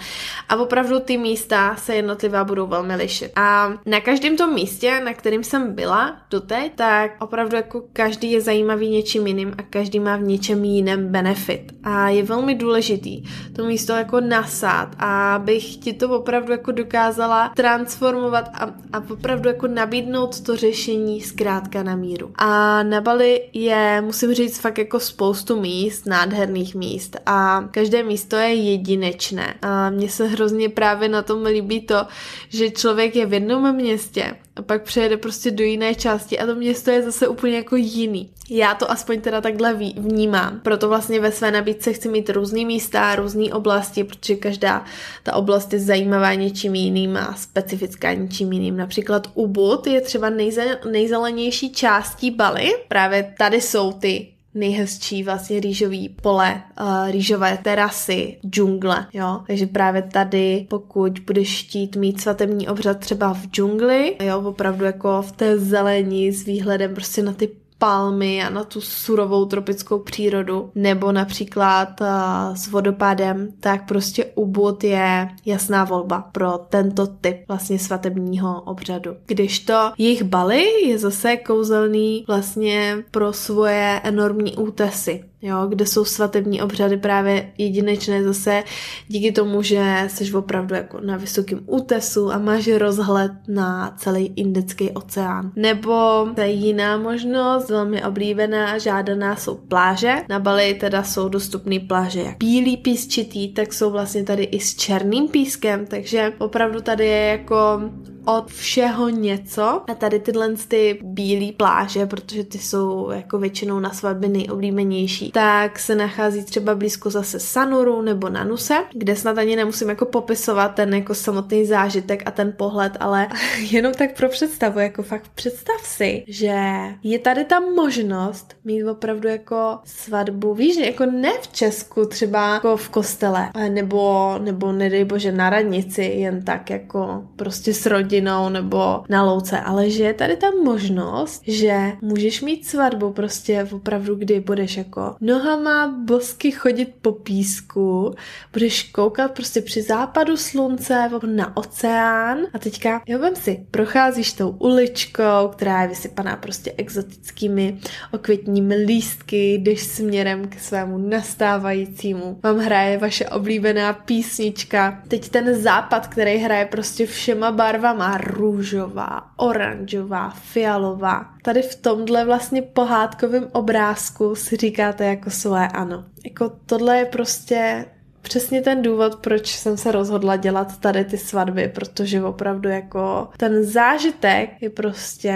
a 0.50 0.56
opravdu 0.56 1.00
ty 1.00 1.18
místa 1.18 1.76
se 1.76 1.96
jednotlivá 1.96 2.44
budou 2.44 2.68
velmi 2.68 2.96
lišit. 2.96 3.32
A 3.36 3.74
na 3.86 4.00
každém 4.02 4.38
tom 4.38 4.54
místě, 4.54 5.02
na 5.06 5.14
kterým 5.14 5.44
jsem 5.44 5.74
byla 5.74 6.18
doteď, 6.30 6.72
tak 6.76 7.12
opravdu 7.20 7.56
jako 7.56 7.84
každý 7.94 8.32
je 8.32 8.42
zajímavý 8.42 8.90
něčím 8.90 9.28
jiným 9.28 9.54
a 9.58 9.64
každý 9.64 10.00
má 10.00 10.18
v 10.18 10.22
něčem 10.22 10.64
jiném 10.64 11.08
benefit. 11.08 11.72
A 11.84 12.10
je 12.10 12.24
velmi 12.24 12.56
důležitý 12.56 13.24
to 13.56 13.66
místo 13.66 13.94
jako 13.94 14.20
nasát 14.22 14.96
a 15.00 15.36
abych 15.36 15.78
ti 15.78 15.94
to 15.94 16.10
opravdu 16.10 16.52
jako 16.52 16.72
dokázala 16.72 17.52
transformovat 17.56 18.50
a, 18.54 18.66
a 18.94 19.04
opravdu 19.12 19.50
jako 19.50 19.68
nabídnout 19.68 20.42
to 20.42 20.56
řešení 20.56 21.22
zkrátka 21.22 21.84
na 21.84 21.96
míru. 21.96 22.32
A 22.36 22.84
na 22.84 23.02
Bali 23.02 23.42
je, 23.54 24.02
musím 24.02 24.34
říct, 24.34 24.60
fakt 24.60 24.78
jako 24.78 25.00
spoustu 25.00 25.62
míst, 25.62 26.06
nádherných 26.06 26.76
míst 26.76 27.18
a 27.26 27.68
každé 27.72 28.04
místo 28.04 28.36
je 28.36 28.54
jedinečné. 28.54 29.54
A 29.62 29.89
mně 29.90 30.10
se 30.10 30.28
hrozně 30.28 30.70
právě 30.70 31.10
na 31.10 31.22
tom 31.22 31.46
líbí 31.46 31.82
to, 31.82 32.06
že 32.50 32.70
člověk 32.70 33.16
je 33.16 33.26
v 33.26 33.34
jednom 33.34 33.76
městě 33.76 34.36
a 34.56 34.62
pak 34.62 34.84
přejede 34.84 35.18
prostě 35.18 35.52
do 35.52 35.64
jiné 35.64 35.96
části 35.96 36.40
a 36.40 36.46
to 36.46 36.56
město 36.56 36.92
je 36.92 37.04
zase 37.04 37.28
úplně 37.28 37.56
jako 37.56 37.76
jiný. 37.76 38.30
Já 38.50 38.76
to 38.76 38.92
aspoň 38.92 39.22
teda 39.22 39.42
takhle 39.42 39.74
vnímám. 39.74 40.60
Proto 40.64 40.90
vlastně 40.90 41.20
ve 41.20 41.32
své 41.32 41.52
nabídce 41.52 41.94
chci 41.94 42.10
mít 42.10 42.30
různý 42.30 42.66
místa, 42.66 43.16
různé 43.16 43.54
oblasti, 43.54 44.04
protože 44.04 44.36
každá 44.36 44.86
ta 45.24 45.36
oblast 45.36 45.74
je 45.74 45.80
zajímavá 45.80 46.34
něčím 46.34 46.76
jiným 46.76 47.18
a 47.18 47.34
specifická 47.34 48.14
něčím 48.14 48.54
jiným. 48.54 48.78
Například 48.78 49.28
Ubud 49.34 49.88
je 49.88 50.02
třeba 50.02 50.30
nejze, 50.30 50.80
nejzelenější 50.92 51.72
částí 51.72 52.32
Bali. 52.32 52.72
Právě 52.88 53.34
tady 53.38 53.62
jsou 53.62 53.92
ty 53.92 54.28
nejhezčí 54.54 55.24
vlastně 55.24 55.60
rýžový 55.60 56.10
pole, 56.10 56.62
uh, 56.82 57.12
rýžové 57.12 57.58
terasy, 57.58 58.38
džungle, 58.50 59.06
jo. 59.14 59.42
Takže 59.48 59.68
právě 59.68 60.02
tady, 60.02 60.66
pokud 60.70 61.20
budeš 61.20 61.64
chtít 61.64 61.96
mít 61.96 62.22
svatební 62.22 62.68
obřad 62.68 63.00
třeba 63.00 63.34
v 63.34 63.46
džungli, 63.46 64.16
jo, 64.24 64.42
opravdu 64.42 64.86
jako 64.86 65.22
v 65.22 65.32
té 65.32 65.60
zelení 65.60 66.32
s 66.32 66.46
výhledem 66.46 66.94
prostě 66.94 67.24
na 67.24 67.34
ty 67.34 67.50
palmy 67.80 68.44
a 68.44 68.50
na 68.50 68.64
tu 68.64 68.82
surovou 68.82 69.46
tropickou 69.46 70.00
přírodu, 70.00 70.72
nebo 70.76 71.12
například 71.12 72.02
uh, 72.02 72.08
s 72.56 72.68
vodopádem, 72.68 73.50
tak 73.60 73.88
prostě 73.88 74.26
Ubud 74.26 74.84
je 74.84 75.30
jasná 75.46 75.84
volba 75.84 76.22
pro 76.32 76.58
tento 76.58 77.08
typ 77.08 77.38
vlastně 77.48 77.80
svatebního 77.80 78.62
obřadu. 78.62 79.12
Když 79.26 79.60
to 79.60 79.92
jejich 79.98 80.24
Bali 80.24 80.66
je 80.88 80.98
zase 80.98 81.38
kouzelný 81.38 82.24
vlastně 82.28 82.98
pro 83.12 83.34
svoje 83.34 84.02
enormní 84.04 84.56
útesy 84.56 85.29
jo, 85.42 85.68
kde 85.68 85.86
jsou 85.86 86.06
svatební 86.06 86.62
obřady 86.62 86.98
právě 86.98 87.52
jedinečné 87.58 88.24
zase 88.24 88.64
díky 89.08 89.32
tomu, 89.32 89.62
že 89.62 90.04
jsi 90.08 90.34
opravdu 90.34 90.76
jako 90.76 91.00
na 91.02 91.18
vysokém 91.18 91.60
útesu 91.66 92.32
a 92.32 92.38
máš 92.38 92.68
rozhled 92.68 93.32
na 93.48 93.96
celý 93.98 94.34
Indický 94.36 94.92
oceán. 94.92 95.52
Nebo 95.56 96.28
je 96.38 96.48
jiná 96.48 96.98
možnost, 96.98 97.70
velmi 97.70 98.04
oblíbená 98.04 98.72
a 98.72 98.78
žádaná 98.78 99.36
jsou 99.36 99.56
pláže. 99.56 100.16
Na 100.30 100.40
Bali 100.40 100.74
teda 100.74 101.04
jsou 101.04 101.30
dostupné 101.30 101.80
pláže 101.80 102.22
jak 102.22 102.38
bílý 102.38 102.78
písčitý, 102.78 103.54
tak 103.54 103.74
jsou 103.74 103.92
vlastně 103.92 104.24
tady 104.24 104.44
i 104.44 104.60
s 104.60 104.76
černým 104.76 105.28
pískem, 105.28 105.86
takže 105.86 106.34
opravdu 106.38 106.82
tady 106.82 107.06
je 107.06 107.26
jako 107.26 107.82
od 108.30 108.52
všeho 108.52 109.10
něco. 109.10 109.82
A 109.88 109.94
tady 109.98 110.20
tyhle 110.20 110.54
ty 110.68 111.00
bílé 111.04 111.52
pláže, 111.58 112.06
protože 112.06 112.44
ty 112.44 112.58
jsou 112.58 113.10
jako 113.12 113.40
většinou 113.40 113.80
na 113.80 113.94
svatby 113.94 114.28
nejoblíbenější, 114.28 115.32
tak 115.32 115.80
se 115.80 115.96
nachází 115.96 116.44
třeba 116.44 116.76
blízko 116.76 117.10
zase 117.10 117.40
Sanuru 117.40 118.02
nebo 118.02 118.30
Nanuse, 118.30 118.78
kde 118.94 119.16
snad 119.16 119.38
ani 119.38 119.56
nemusím 119.56 119.90
jako 119.90 120.06
popisovat 120.06 120.68
ten 120.68 120.94
jako 120.94 121.16
samotný 121.16 121.66
zážitek 121.66 122.24
a 122.26 122.32
ten 122.32 122.54
pohled, 122.58 122.98
ale 123.00 123.28
jenom 123.72 123.94
tak 123.94 124.18
pro 124.18 124.30
představu, 124.30 124.80
jako 124.80 125.04
fakt 125.04 125.32
představ 125.36 125.82
si, 125.84 126.24
že 126.28 126.56
je 127.04 127.20
tady 127.20 127.46
ta 127.46 127.60
možnost 127.60 128.56
mít 128.64 128.84
opravdu 128.84 129.28
jako 129.28 129.80
svatbu, 129.84 130.54
víš, 130.54 130.78
jako 130.78 131.06
ne 131.06 131.32
v 131.42 131.48
Česku, 131.48 132.06
třeba 132.06 132.54
jako 132.54 132.78
v 132.78 132.90
kostele, 132.90 133.50
nebo, 133.70 134.36
nebo 134.42 134.72
nedej 134.72 135.06
bože 135.06 135.32
na 135.32 135.50
radnici, 135.50 136.04
jen 136.04 136.44
tak 136.44 136.70
jako 136.70 137.24
prostě 137.36 137.74
s 137.74 137.86
rodinou 137.86 138.19
rodinou 138.20 138.50
nebo 138.50 139.04
na 139.10 139.24
louce, 139.24 139.60
ale 139.60 139.90
že 139.90 140.04
je 140.04 140.14
tady 140.14 140.36
ta 140.36 140.48
možnost, 140.64 141.42
že 141.48 141.92
můžeš 142.02 142.42
mít 142.42 142.68
svatbu 142.68 143.12
prostě 143.12 143.68
opravdu, 143.72 144.16
kdy 144.16 144.40
budeš 144.40 144.78
jako 144.78 145.16
nohama 145.22 145.88
bosky 146.06 146.52
chodit 146.52 146.90
po 147.02 147.12
písku, 147.12 148.16
budeš 148.54 148.84
koukat 148.84 149.32
prostě 149.32 149.62
při 149.62 149.82
západu 149.82 150.38
slunce 150.38 151.10
na 151.26 151.58
oceán 151.58 152.38
a 152.54 152.60
teďka, 152.60 153.02
jo, 153.08 153.20
vem 153.20 153.36
si, 153.36 153.66
procházíš 153.72 154.34
tou 154.34 154.50
uličkou, 154.50 155.48
která 155.52 155.82
je 155.82 155.88
vysypaná 155.88 156.36
prostě 156.36 156.74
exotickými 156.78 157.78
okvětními 158.14 158.76
lístky, 158.76 159.54
jdeš 159.54 159.84
směrem 159.84 160.48
k 160.48 160.60
svému 160.60 160.98
nastávajícímu. 160.98 162.40
Vám 162.44 162.58
hraje 162.58 162.98
vaše 162.98 163.26
oblíbená 163.30 163.94
písnička. 163.94 165.02
Teď 165.08 165.30
ten 165.30 165.56
západ, 165.62 166.08
který 166.08 166.38
hraje 166.38 166.66
prostě 166.66 167.06
všema 167.06 167.52
barvama, 167.52 168.09
růžová, 168.18 169.32
oranžová, 169.38 170.30
fialová. 170.30 171.34
Tady 171.44 171.62
v 171.62 171.76
tomhle 171.76 172.26
vlastně 172.26 172.62
pohádkovém 172.62 173.48
obrázku 173.52 174.36
si 174.36 174.56
říkáte 174.56 175.06
jako 175.06 175.30
své 175.30 175.68
ano. 175.68 176.06
Jako 176.26 176.52
tohle 176.66 176.98
je 176.98 177.06
prostě 177.06 177.86
přesně 178.22 178.62
ten 178.62 178.82
důvod, 178.82 179.16
proč 179.16 179.56
jsem 179.56 179.78
se 179.78 179.92
rozhodla 179.92 180.36
dělat 180.36 180.80
tady 180.80 181.06
ty 181.06 181.18
svatby, 181.18 181.72
protože 181.76 182.24
opravdu 182.24 182.70
jako 182.70 183.30
ten 183.38 183.64
zážitek 183.64 184.50
je 184.62 184.70
prostě 184.70 185.36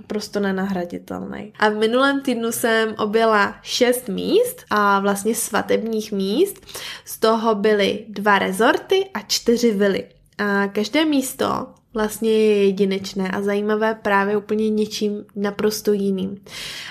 naprosto 0.00 0.40
nenahraditelný. 0.40 1.52
A 1.58 1.68
v 1.68 1.76
minulém 1.76 2.20
týdnu 2.20 2.52
jsem 2.52 2.94
objela 2.98 3.54
šest 3.62 4.08
míst 4.08 4.64
a 4.70 5.00
vlastně 5.00 5.34
svatebních 5.34 6.12
míst. 6.12 6.66
Z 7.04 7.18
toho 7.18 7.54
byly 7.54 8.04
dva 8.08 8.38
rezorty 8.38 9.10
a 9.14 9.20
čtyři 9.20 9.72
vily. 9.72 10.04
A 10.38 10.66
každé 10.66 11.04
místo 11.04 11.66
vlastně 11.96 12.30
je 12.30 12.64
jedinečné 12.64 13.30
a 13.30 13.42
zajímavé 13.42 13.94
právě 14.02 14.36
úplně 14.36 14.70
něčím 14.70 15.24
naprosto 15.36 15.92
jiným. 15.92 16.44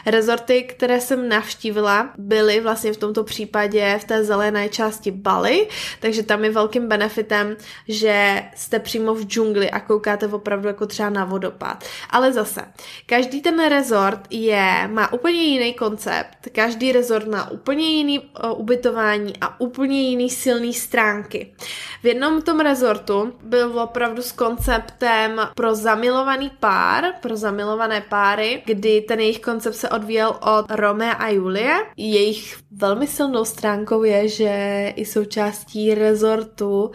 Rezorty, 0.06 0.64
které 0.64 1.02
jsem 1.02 1.30
navštívila, 1.30 2.10
byly 2.18 2.60
vlastně 2.60 2.94
v 2.94 2.98
tomto 2.98 3.24
případě 3.24 4.00
v 4.02 4.04
té 4.04 4.24
zelené 4.24 4.70
části 4.70 5.12
Bali, 5.12 5.68
takže 6.00 6.24
tam 6.24 6.44
je 6.44 6.52
velkým 6.52 6.88
benefitem, 6.88 7.56
že 7.88 8.44
jste 8.56 8.80
přímo 8.80 9.14
v 9.14 9.22
džungli 9.22 9.72
a 9.72 9.80
koukáte 9.80 10.28
opravdu 10.28 10.68
jako 10.68 10.86
třeba 10.86 11.10
na 11.10 11.26
vodopád. 11.26 11.84
Ale 12.10 12.34
zase, 12.34 12.62
každý 13.06 13.42
ten 13.42 13.70
rezort 13.70 14.20
je, 14.30 14.90
má 14.92 15.14
úplně 15.14 15.44
jiný 15.44 15.74
koncept, 15.74 16.38
každý 16.52 16.92
rezort 16.92 17.28
má 17.28 17.52
úplně 17.52 17.88
jiný 17.88 18.20
uh, 18.20 18.26
ubytování 18.60 19.34
a 19.42 19.60
úplně 19.60 20.02
jiný 20.02 20.30
silný 20.30 20.74
stránky. 20.74 21.54
V 22.06 22.08
jednom 22.08 22.42
tom 22.42 22.60
rezortu 22.60 23.34
byl 23.44 23.80
opravdu 23.80 24.22
s 24.22 24.32
konceptem 24.32 25.42
pro 25.56 25.76
zamilovaný 25.76 26.52
pár, 26.60 27.04
pro 27.22 27.38
zamilované 27.38 28.02
páry, 28.02 28.64
kdy 28.66 29.02
ten 29.02 29.20
jejich 29.20 29.40
koncept 29.40 29.76
se 29.76 29.90
odvíjel 29.90 30.36
od 30.58 30.72
Romea 30.72 31.12
a 31.12 31.30
Julie. 31.30 31.76
Jejich 31.98 32.58
velmi 32.72 33.08
silnou 33.08 33.46
stránkou 33.46 34.04
je, 34.04 34.28
že 34.28 34.94
i 34.96 35.06
součástí 35.06 35.96
rezortu 35.96 36.92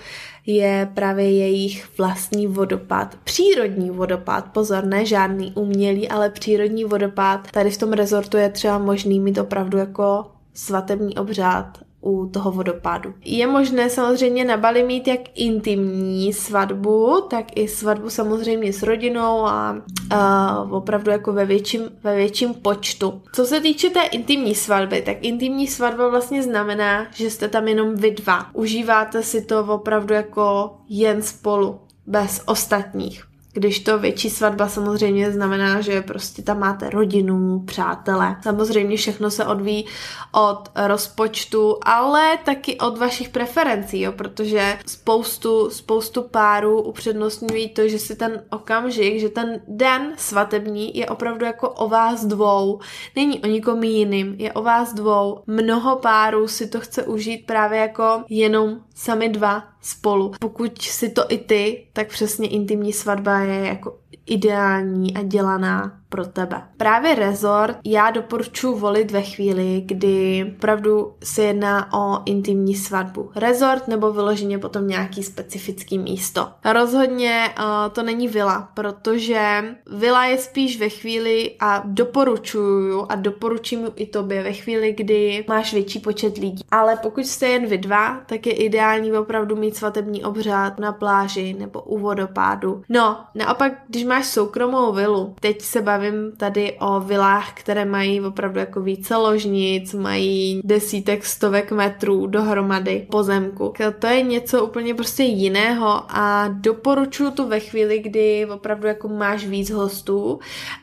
je 0.47 0.91
právě 0.95 1.31
jejich 1.31 1.99
vlastní 1.99 2.47
vodopád. 2.47 3.17
Přírodní 3.25 3.91
vodopád, 3.91 4.45
pozor, 4.53 4.85
ne 4.85 5.05
žádný 5.05 5.53
umělý, 5.55 6.09
ale 6.09 6.31
přírodní 6.31 6.85
vodopád. 6.85 7.51
Tady 7.51 7.71
v 7.71 7.79
tom 7.79 7.93
rezortu 7.93 8.37
je 8.37 8.51
třeba 8.51 8.79
možný 8.79 9.21
mít 9.21 9.39
opravdu 9.39 9.79
jako 9.79 10.27
svatební 10.55 11.19
obřád 11.19 11.79
u 12.01 12.27
toho 12.27 12.51
vodopádu. 12.51 13.15
Je 13.25 13.47
možné 13.47 13.91
samozřejmě 13.91 14.45
na 14.45 14.57
Bali 14.57 14.83
mít 14.83 15.09
jak 15.09 15.21
intimní 15.35 16.33
svatbu, 16.33 17.21
tak 17.31 17.45
i 17.55 17.69
svatbu 17.69 18.11
samozřejmě 18.11 18.73
s 18.73 18.83
rodinou 18.83 19.47
a, 19.47 19.77
a 20.11 20.63
opravdu 20.71 21.11
jako 21.11 21.33
ve 21.33 21.45
větším, 21.45 21.83
ve 22.03 22.17
větším 22.17 22.55
počtu. 22.55 23.23
Co 23.33 23.45
se 23.45 23.61
týče 23.61 23.91
té 23.91 24.03
intimní 24.03 24.55
svatby, 24.55 25.03
tak 25.03 25.17
intimní 25.21 25.67
svatba 25.67 26.09
vlastně 26.09 26.43
znamená, 26.43 27.07
že 27.15 27.31
jste 27.31 27.49
tam 27.49 27.69
jenom 27.69 27.95
vy 27.95 28.11
dva. 28.11 28.47
Užíváte 28.53 29.23
si 29.23 29.45
to 29.45 29.65
opravdu 29.65 30.15
jako 30.15 30.77
jen 30.89 31.23
spolu, 31.23 31.81
bez 32.07 32.43
ostatních. 32.47 33.30
Když 33.53 33.81
to 33.81 33.99
větší 33.99 34.31
svatba 34.31 34.69
samozřejmě 34.69 35.33
znamená, 35.33 35.81
že 35.81 36.03
prostě 36.03 36.43
tam 36.43 36.59
máte 36.59 36.91
rodinu, 36.91 37.63
přátele. 37.67 38.37
Samozřejmě 38.43 38.97
všechno 38.97 39.31
se 39.31 39.47
odvíjí 39.47 39.87
od 40.33 40.71
rozpočtu, 40.87 41.77
ale 41.83 42.39
taky 42.45 42.79
od 42.79 42.99
vašich 42.99 43.29
preferencí, 43.29 44.01
jo, 44.01 44.13
protože 44.13 44.79
spoustu, 44.87 45.71
spoustu 45.71 46.23
párů 46.23 46.83
upřednostňují 46.83 47.69
to, 47.69 47.89
že 47.89 47.99
si 47.99 48.17
ten 48.17 48.43
okamžik, 48.51 49.21
že 49.21 49.29
ten 49.29 49.61
den 49.69 50.13
svatební 50.17 50.97
je 50.97 51.07
opravdu 51.07 51.45
jako 51.45 51.69
o 51.71 51.89
vás 51.89 52.25
dvou. 52.25 52.81
Není 53.17 53.41
o 53.41 53.47
nikom 53.47 53.83
jiným, 53.83 54.35
je 54.39 54.53
o 54.53 54.63
vás 54.63 54.93
dvou. 54.93 55.43
Mnoho 55.47 55.97
párů 55.97 56.49
si 56.49 56.67
to 56.67 56.81
chce 56.81 57.03
užít 57.03 57.47
právě 57.47 57.79
jako 57.79 58.25
jenom 58.29 58.77
sami 58.95 59.29
dva 59.29 59.70
spolu. 59.83 60.33
Pokud 60.41 60.83
si 60.83 61.11
to 61.11 61.25
i 61.29 61.39
ty, 61.39 61.87
tak 61.93 62.09
přesně 62.09 62.49
intimní 62.49 62.93
svatba 62.93 63.41
je 63.41 63.67
jako 63.67 64.00
ideální 64.27 65.17
a 65.17 65.23
dělaná 65.23 66.01
pro 66.11 66.27
tebe. 66.27 66.63
Právě 66.77 67.15
rezort 67.15 67.77
já 67.85 68.11
doporučuji 68.11 68.79
volit 68.79 69.11
ve 69.11 69.23
chvíli, 69.23 69.83
kdy 69.87 70.47
opravdu 70.57 71.15
se 71.25 71.43
jedná 71.43 71.93
o 71.93 72.23
intimní 72.25 72.75
svatbu. 72.75 73.31
Rezort 73.37 73.89
nebo 73.89 74.13
vyloženě 74.13 74.59
potom 74.59 74.89
nějaký 74.89 75.23
specifický 75.23 75.99
místo. 75.99 76.49
Rozhodně 76.73 77.55
uh, 77.59 77.65
to 77.93 78.03
není 78.03 78.29
vila, 78.29 78.69
protože 78.75 79.65
vila 79.93 80.25
je 80.25 80.39
spíš 80.39 80.81
ve 80.81 80.89
chvíli 80.89 81.57
a 81.61 81.83
doporučuju 81.87 83.07
a 83.09 83.15
doporučím 83.15 83.89
i 83.97 84.07
tobě 84.07 84.43
ve 84.43 84.53
chvíli, 84.53 84.93
kdy 84.93 85.45
máš 85.49 85.73
větší 85.73 85.99
počet 85.99 86.39
lidí. 86.39 86.65
Ale 86.71 86.97
pokud 86.97 87.27
jste 87.27 87.49
jen 87.49 87.67
vy 87.67 87.79
dva, 87.79 88.21
tak 88.27 88.47
je 88.47 88.53
ideální 88.53 89.13
opravdu 89.13 89.57
mít 89.57 89.77
svatební 89.77 90.25
obřád 90.25 90.79
na 90.79 90.93
pláži 90.93 91.57
nebo 91.59 91.83
u 91.83 91.99
vodopádu. 91.99 92.83
No, 92.89 93.21
naopak, 93.35 93.73
když 93.89 94.00
máš 94.05 94.27
soukromou 94.27 94.93
vilu, 94.93 95.35
teď 95.41 95.63
se 95.63 95.83
baví 95.83 96.01
bavím 96.01 96.33
tady 96.37 96.77
o 96.81 97.01
vilách, 97.01 97.53
které 97.55 97.85
mají 97.85 98.21
opravdu 98.21 98.59
jako 98.59 98.81
více 98.81 99.17
ložnic, 99.17 99.95
mají 99.95 100.61
desítek, 100.65 101.25
stovek 101.25 101.73
metrů 101.73 102.27
dohromady 102.27 103.07
pozemku. 103.11 103.73
To 103.99 104.07
je 104.07 104.23
něco 104.23 104.65
úplně 104.65 104.95
prostě 104.95 105.23
jiného 105.23 106.03
a 106.09 106.49
doporučuji 106.49 107.31
to 107.31 107.49
ve 107.49 107.61
chvíli, 107.61 107.99
kdy 107.99 108.47
opravdu 108.47 108.87
jako 108.87 109.09
máš 109.09 109.47
víc 109.47 109.71
hostů, 109.71 110.39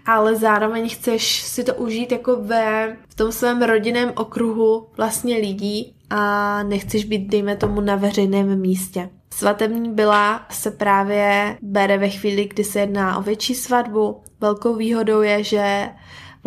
ale 0.05 0.35
zároveň 0.35 0.89
chceš 0.89 1.41
si 1.41 1.63
to 1.63 1.73
užít 1.73 2.11
jako 2.11 2.35
ve 2.35 2.97
v 3.09 3.15
tom 3.15 3.31
svém 3.31 3.61
rodinném 3.61 4.11
okruhu 4.15 4.87
vlastně 4.97 5.37
lidí 5.37 5.93
a 6.09 6.63
nechceš 6.63 7.05
být, 7.05 7.27
dejme 7.27 7.55
tomu, 7.55 7.81
na 7.81 7.95
veřejném 7.95 8.61
místě. 8.61 9.09
Svatební 9.37 9.93
byla 9.93 10.45
se 10.49 10.71
právě 10.71 11.57
bere 11.61 11.97
ve 11.97 12.09
chvíli, 12.09 12.47
kdy 12.47 12.63
se 12.63 12.79
jedná 12.79 13.17
o 13.17 13.21
větší 13.21 13.55
svatbu. 13.55 14.21
Velkou 14.39 14.75
výhodou 14.75 15.21
je, 15.21 15.43
že 15.43 15.89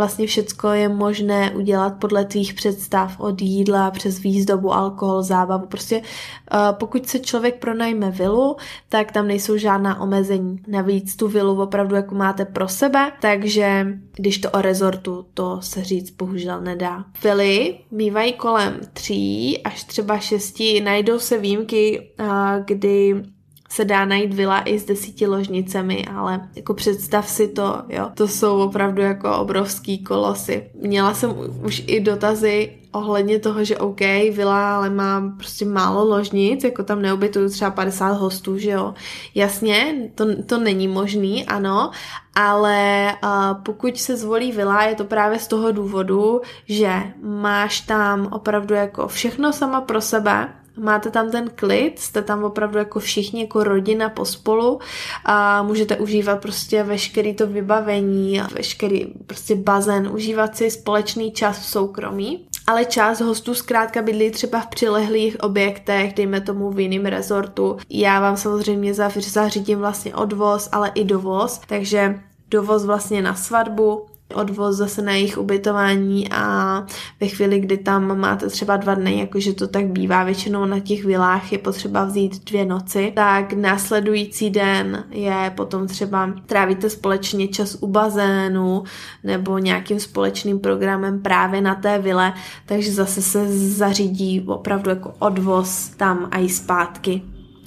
vlastně 0.00 0.26
všecko 0.26 0.68
je 0.68 0.88
možné 0.88 1.50
udělat 1.50 1.94
podle 1.98 2.24
tvých 2.24 2.54
představ 2.54 3.20
od 3.20 3.42
jídla 3.42 3.90
přes 3.90 4.18
výzdobu, 4.18 4.72
alkohol, 4.72 5.22
zábavu. 5.22 5.66
Prostě 5.66 5.96
uh, 5.98 6.58
pokud 6.72 7.06
se 7.06 7.18
člověk 7.18 7.58
pronajme 7.58 8.10
vilu, 8.10 8.56
tak 8.88 9.12
tam 9.12 9.28
nejsou 9.28 9.56
žádná 9.56 10.00
omezení. 10.00 10.62
Navíc 10.66 11.16
tu 11.16 11.28
vilu 11.28 11.62
opravdu 11.62 11.96
jako 11.96 12.14
máte 12.14 12.44
pro 12.44 12.68
sebe, 12.68 13.12
takže 13.20 13.86
když 14.16 14.38
to 14.38 14.50
o 14.50 14.62
rezortu, 14.62 15.26
to 15.34 15.58
se 15.62 15.84
říct 15.84 16.10
bohužel 16.10 16.60
nedá. 16.60 17.04
Vily 17.22 17.78
mývají 17.90 18.32
kolem 18.32 18.80
tří 18.92 19.62
až 19.62 19.84
třeba 19.84 20.18
šesti, 20.18 20.80
najdou 20.80 21.18
se 21.18 21.38
výjimky, 21.38 22.10
uh, 22.20 22.26
kdy 22.64 23.22
se 23.70 23.84
dá 23.84 24.04
najít 24.04 24.34
vila 24.34 24.62
i 24.64 24.78
s 24.78 24.84
desíti 24.84 25.26
ložnicemi, 25.26 26.04
ale 26.16 26.48
jako 26.56 26.74
představ 26.74 27.28
si 27.28 27.48
to, 27.48 27.82
jo, 27.88 28.10
to 28.14 28.28
jsou 28.28 28.60
opravdu 28.60 29.02
jako 29.02 29.36
obrovský 29.36 30.04
kolosy. 30.04 30.70
Měla 30.82 31.14
jsem 31.14 31.34
už 31.64 31.82
i 31.86 32.00
dotazy 32.00 32.70
ohledně 32.92 33.38
toho, 33.38 33.64
že 33.64 33.78
OK, 33.78 34.00
vila, 34.34 34.76
ale 34.76 34.90
má 34.90 35.32
prostě 35.36 35.64
málo 35.64 36.04
ložnic, 36.04 36.64
jako 36.64 36.82
tam 36.82 37.02
neubytuju 37.02 37.48
třeba 37.48 37.70
50 37.70 38.12
hostů, 38.12 38.58
že 38.58 38.70
jo. 38.70 38.94
Jasně, 39.34 39.94
to, 40.14 40.42
to 40.44 40.58
není 40.58 40.88
možný, 40.88 41.46
ano, 41.46 41.90
ale 42.34 43.06
uh, 43.24 43.62
pokud 43.62 43.98
se 43.98 44.16
zvolí 44.16 44.52
vila, 44.52 44.82
je 44.82 44.94
to 44.94 45.04
právě 45.04 45.38
z 45.38 45.48
toho 45.48 45.72
důvodu, 45.72 46.40
že 46.68 47.02
máš 47.22 47.80
tam 47.80 48.26
opravdu 48.26 48.74
jako 48.74 49.08
všechno 49.08 49.52
sama 49.52 49.80
pro 49.80 50.00
sebe, 50.00 50.48
máte 50.80 51.10
tam 51.10 51.30
ten 51.30 51.50
klid, 51.54 51.98
jste 51.98 52.22
tam 52.22 52.44
opravdu 52.44 52.78
jako 52.78 53.00
všichni, 53.00 53.40
jako 53.40 53.64
rodina 53.64 54.08
pospolu 54.08 54.80
a 55.24 55.62
můžete 55.62 55.96
užívat 55.96 56.42
prostě 56.42 56.82
veškerý 56.82 57.34
to 57.34 57.46
vybavení, 57.46 58.42
veškerý 58.54 59.06
prostě 59.26 59.54
bazén, 59.54 60.08
užívat 60.12 60.56
si 60.56 60.70
společný 60.70 61.32
čas 61.32 61.58
v 61.58 61.64
soukromí. 61.64 62.46
Ale 62.66 62.84
část 62.84 63.20
hostů 63.20 63.54
zkrátka 63.54 64.02
bydlí 64.02 64.30
třeba 64.30 64.60
v 64.60 64.66
přilehlých 64.66 65.40
objektech, 65.40 66.14
dejme 66.14 66.40
tomu 66.40 66.70
v 66.70 66.80
jiném 66.80 67.06
rezortu. 67.06 67.76
Já 67.90 68.20
vám 68.20 68.36
samozřejmě 68.36 68.94
zařídím 69.20 69.78
vlastně 69.78 70.14
odvoz, 70.14 70.68
ale 70.72 70.92
i 70.94 71.04
dovoz, 71.04 71.60
takže 71.66 72.20
dovoz 72.50 72.84
vlastně 72.84 73.22
na 73.22 73.34
svatbu, 73.34 74.06
odvoz 74.34 74.76
zase 74.76 75.02
na 75.02 75.12
jejich 75.12 75.38
ubytování 75.38 76.28
a 76.32 76.86
ve 77.20 77.26
chvíli, 77.26 77.60
kdy 77.60 77.78
tam 77.78 78.18
máte 78.18 78.48
třeba 78.48 78.76
dva 78.76 78.94
dny, 78.94 79.18
jakože 79.18 79.52
to 79.52 79.68
tak 79.68 79.86
bývá 79.86 80.24
většinou 80.24 80.64
na 80.64 80.80
těch 80.80 81.04
vilách, 81.04 81.52
je 81.52 81.58
potřeba 81.58 82.04
vzít 82.04 82.44
dvě 82.44 82.64
noci, 82.64 83.12
tak 83.16 83.52
následující 83.52 84.50
den 84.50 85.04
je 85.10 85.52
potom 85.56 85.86
třeba 85.86 86.32
trávíte 86.46 86.90
společně 86.90 87.48
čas 87.48 87.76
u 87.80 87.86
bazénu 87.86 88.82
nebo 89.24 89.58
nějakým 89.58 90.00
společným 90.00 90.58
programem 90.58 91.22
právě 91.22 91.60
na 91.60 91.74
té 91.74 91.98
vile, 91.98 92.32
takže 92.66 92.92
zase 92.92 93.22
se 93.22 93.68
zařídí 93.68 94.44
opravdu 94.46 94.90
jako 94.90 95.14
odvoz 95.18 95.88
tam 95.88 96.28
a 96.30 96.38
i 96.38 96.48
zpátky. 96.48 97.22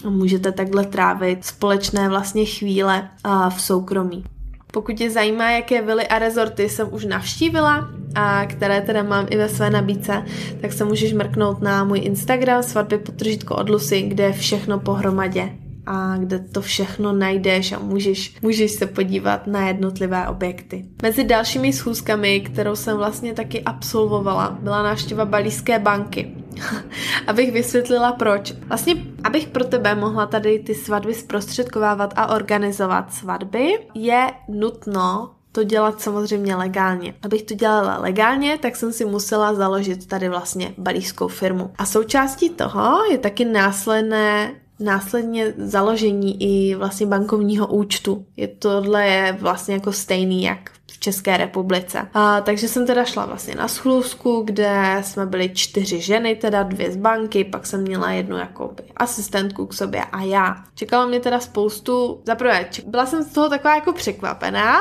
Můžete 0.09 0.51
takhle 0.51 0.85
trávit 0.85 1.45
společné 1.45 2.09
vlastně 2.09 2.45
chvíle 2.45 3.09
v 3.49 3.61
soukromí. 3.61 4.23
Pokud 4.73 4.95
tě 4.95 5.09
zajímá, 5.09 5.51
jaké 5.51 5.81
vily 5.81 6.07
a 6.07 6.19
rezorty 6.19 6.69
jsem 6.69 6.87
už 6.93 7.05
navštívila 7.05 7.89
a 8.15 8.45
které 8.45 8.81
teda 8.81 9.03
mám 9.03 9.27
i 9.29 9.37
ve 9.37 9.49
své 9.49 9.69
nabídce, 9.69 10.25
tak 10.61 10.73
se 10.73 10.85
můžeš 10.85 11.13
mrknout 11.13 11.61
na 11.61 11.83
můj 11.83 11.99
Instagram 11.99 12.63
svatby 12.63 12.97
potržitko 12.97 13.55
od 13.55 13.69
Lucy, 13.69 14.01
kde 14.01 14.23
je 14.23 14.33
všechno 14.33 14.79
pohromadě 14.79 15.49
a 15.85 16.17
kde 16.17 16.39
to 16.39 16.61
všechno 16.61 17.13
najdeš 17.13 17.71
a 17.71 17.79
můžeš, 17.79 18.35
můžeš 18.41 18.71
se 18.71 18.87
podívat 18.87 19.47
na 19.47 19.67
jednotlivé 19.67 20.27
objekty. 20.27 20.85
Mezi 21.01 21.23
dalšími 21.23 21.73
schůzkami, 21.73 22.39
kterou 22.39 22.75
jsem 22.75 22.97
vlastně 22.97 23.33
taky 23.33 23.61
absolvovala, 23.61 24.57
byla 24.61 24.83
návštěva 24.83 25.25
Balíské 25.25 25.79
banky. 25.79 26.42
abych 27.27 27.51
vysvětlila 27.51 28.11
proč. 28.11 28.53
Vlastně, 28.67 28.95
abych 29.23 29.47
pro 29.47 29.63
tebe 29.63 29.95
mohla 29.95 30.25
tady 30.25 30.59
ty 30.59 30.75
svatby 30.75 31.13
zprostředkovávat 31.13 32.13
a 32.15 32.35
organizovat 32.35 33.13
svatby, 33.13 33.79
je 33.93 34.27
nutno 34.47 35.29
to 35.51 35.63
dělat 35.63 36.01
samozřejmě 36.01 36.55
legálně. 36.55 37.13
Abych 37.21 37.43
to 37.43 37.53
dělala 37.53 37.97
legálně, 37.97 38.57
tak 38.57 38.75
jsem 38.75 38.93
si 38.93 39.05
musela 39.05 39.53
založit 39.53 40.07
tady 40.07 40.29
vlastně 40.29 40.73
balískou 40.77 41.27
firmu. 41.27 41.71
A 41.77 41.85
součástí 41.85 42.49
toho 42.49 43.05
je 43.11 43.17
taky 43.17 43.45
následné 43.45 44.51
následně 44.79 45.53
založení 45.57 46.43
i 46.43 46.75
vlastně 46.75 47.05
bankovního 47.05 47.67
účtu. 47.67 48.25
Je 48.37 48.47
tohle 48.47 49.07
je 49.07 49.37
vlastně 49.39 49.73
jako 49.73 49.91
stejný 49.91 50.43
jak 50.43 50.69
v 50.91 50.99
České 50.99 51.37
republice. 51.37 52.07
A, 52.13 52.41
takže 52.41 52.67
jsem 52.67 52.87
teda 52.87 53.05
šla 53.05 53.25
vlastně 53.25 53.55
na 53.55 53.67
schůzku, 53.67 54.41
kde 54.45 55.01
jsme 55.01 55.25
byli 55.25 55.49
čtyři 55.49 56.01
ženy, 56.01 56.35
teda 56.35 56.63
dvě 56.63 56.91
z 56.91 56.97
banky, 56.97 57.43
pak 57.43 57.65
jsem 57.65 57.81
měla 57.81 58.11
jednu 58.11 58.37
jako 58.37 58.73
asistentku 58.97 59.65
k 59.65 59.73
sobě 59.73 60.03
a 60.03 60.21
já. 60.21 60.63
Čekalo 60.75 61.07
mě 61.07 61.19
teda 61.19 61.39
spoustu, 61.39 62.21
zaprvé 62.25 62.69
byla 62.87 63.05
jsem 63.05 63.23
z 63.23 63.33
toho 63.33 63.49
taková 63.49 63.75
jako 63.75 63.93
překvapená, 63.93 64.79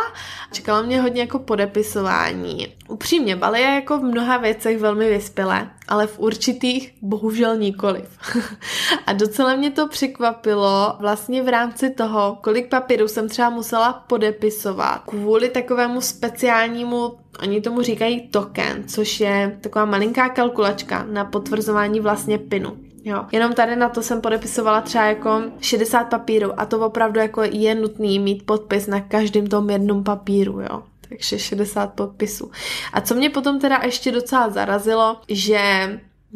čekalo 0.52 0.82
mě 0.82 1.00
hodně 1.00 1.20
jako 1.20 1.38
podepisování. 1.38 2.74
Upřímně, 2.88 3.36
Bali 3.36 3.60
je 3.60 3.74
jako 3.74 3.98
v 3.98 4.02
mnoha 4.02 4.36
věcech 4.36 4.78
velmi 4.78 5.08
vyspělé, 5.08 5.70
ale 5.88 6.06
v 6.06 6.18
určitých 6.18 6.94
bohužel 7.02 7.56
nikoliv. 7.56 8.18
a 9.06 9.12
docela 9.12 9.56
mě 9.56 9.70
to 9.70 9.88
překvapilo 9.88 10.96
vlastně 11.00 11.42
v 11.42 11.48
rámci 11.48 11.90
toho, 11.90 12.38
kolik 12.40 12.68
papíru 12.68 13.08
jsem 13.08 13.28
třeba 13.28 13.50
musela 13.50 13.92
podepisovat 13.92 15.02
kvůli 15.06 15.48
takovému 15.48 15.91
speciálnímu 16.00 17.12
Oni 17.42 17.60
tomu 17.60 17.82
říkají 17.82 18.28
token, 18.28 18.84
což 18.86 19.20
je 19.20 19.58
taková 19.60 19.84
malinká 19.84 20.28
kalkulačka 20.28 21.06
na 21.10 21.24
potvrzování 21.24 22.00
vlastně 22.00 22.38
pinu. 22.38 22.76
Jo. 23.04 23.24
Jenom 23.32 23.52
tady 23.52 23.76
na 23.76 23.88
to 23.88 24.02
jsem 24.02 24.20
podepisovala 24.20 24.80
třeba 24.80 25.04
jako 25.04 25.42
60 25.60 26.04
papírů 26.04 26.60
a 26.60 26.66
to 26.66 26.86
opravdu 26.86 27.20
jako 27.20 27.42
je 27.42 27.74
nutný 27.74 28.18
mít 28.18 28.46
podpis 28.46 28.86
na 28.86 29.00
každém 29.00 29.46
tom 29.46 29.70
jednom 29.70 30.04
papíru, 30.04 30.60
jo 30.60 30.82
takže 31.08 31.38
60 31.38 31.86
podpisů. 31.86 32.50
A 32.92 33.00
co 33.00 33.14
mě 33.14 33.30
potom 33.30 33.60
teda 33.60 33.80
ještě 33.84 34.12
docela 34.12 34.50
zarazilo, 34.50 35.20
že 35.28 35.58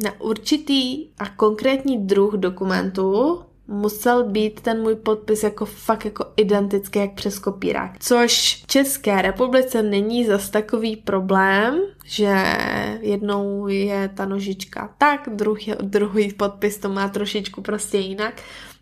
na 0.03 0.21
určitý 0.21 1.07
a 1.19 1.29
konkrétní 1.35 1.97
druh 1.97 2.33
dokumentu 2.33 3.41
musel 3.67 4.23
být 4.23 4.61
ten 4.61 4.81
můj 4.81 4.95
podpis 4.95 5.43
jako 5.43 5.65
fakt 5.65 6.05
jako 6.05 6.25
identický 6.35 6.99
jak 6.99 7.13
přes 7.13 7.39
kopírák. 7.39 7.91
Což 7.99 8.63
v 8.63 8.67
České 8.67 9.21
republice 9.21 9.83
není 9.83 10.25
zas 10.25 10.49
takový 10.49 10.95
problém, 10.95 11.79
že 12.05 12.43
jednou 13.01 13.67
je 13.67 14.09
ta 14.13 14.25
nožička 14.25 14.93
tak, 14.97 15.29
druhý, 15.29 15.73
druhý 15.81 16.33
podpis 16.33 16.77
to 16.77 16.89
má 16.89 17.07
trošičku 17.07 17.61
prostě 17.61 17.97
jinak. 17.97 18.33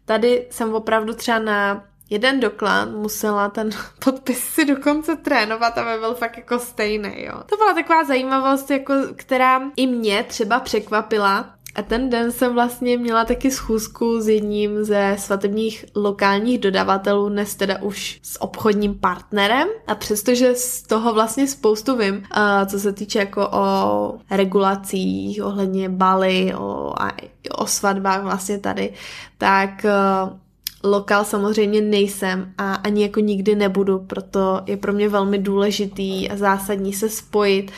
Tady 0.06 0.48
jsem 0.50 0.74
opravdu 0.74 1.14
třeba 1.14 1.40
na 1.40 1.84
jeden 2.10 2.40
doklad 2.40 2.90
musela 2.90 3.50
ten 3.50 3.70
podpis 4.04 4.40
si 4.40 4.66
dokonce 4.66 5.16
trénovat, 5.16 5.78
aby 5.78 6.00
byl 6.00 6.16
fakt 6.16 6.38
jako 6.38 6.60
stejný, 6.60 7.24
jo. 7.24 7.34
To 7.46 7.58
byla 7.58 7.74
taková 7.74 8.04
zajímavost, 8.04 8.72
jako, 8.72 8.94
která 9.16 9.62
i 9.76 9.88
mě 9.88 10.24
třeba 10.24 10.60
překvapila, 10.60 11.55
a 11.76 11.82
ten 11.82 12.10
den 12.10 12.32
jsem 12.32 12.54
vlastně 12.54 12.98
měla 12.98 13.26
taky 13.26 13.52
schůzku 13.52 14.22
s 14.22 14.28
jedním 14.28 14.84
ze 14.84 15.16
svatebních 15.20 15.86
lokálních 15.96 16.60
dodavatelů, 16.60 17.30
dnes 17.30 17.56
teda 17.56 17.82
už 17.82 18.20
s 18.24 18.42
obchodním 18.42 18.96
partnerem. 18.96 19.68
A 19.88 19.96
přestože 19.96 20.56
z 20.56 20.82
toho 20.82 21.14
vlastně 21.14 21.48
spoustu 21.48 21.98
vím, 21.98 22.24
co 22.66 22.80
se 22.80 22.94
týče 22.94 23.20
jako 23.20 23.50
o 23.52 24.14
regulacích, 24.32 25.44
ohledně 25.44 25.90
baly, 25.90 26.54
o, 26.56 26.94
o 27.52 27.68
svatbách 27.68 28.24
vlastně 28.24 28.60
tady, 28.60 28.94
tak 29.38 29.86
lokal 30.84 31.26
samozřejmě 31.26 31.82
nejsem 31.82 32.54
a 32.58 32.74
ani 32.74 33.02
jako 33.04 33.20
nikdy 33.20 33.56
nebudu, 33.56 34.00
proto 34.00 34.62
je 34.66 34.78
pro 34.78 34.94
mě 34.94 35.10
velmi 35.10 35.38
důležitý 35.38 36.30
a 36.30 36.38
zásadní 36.38 36.94
se 36.94 37.10
spojit 37.10 37.72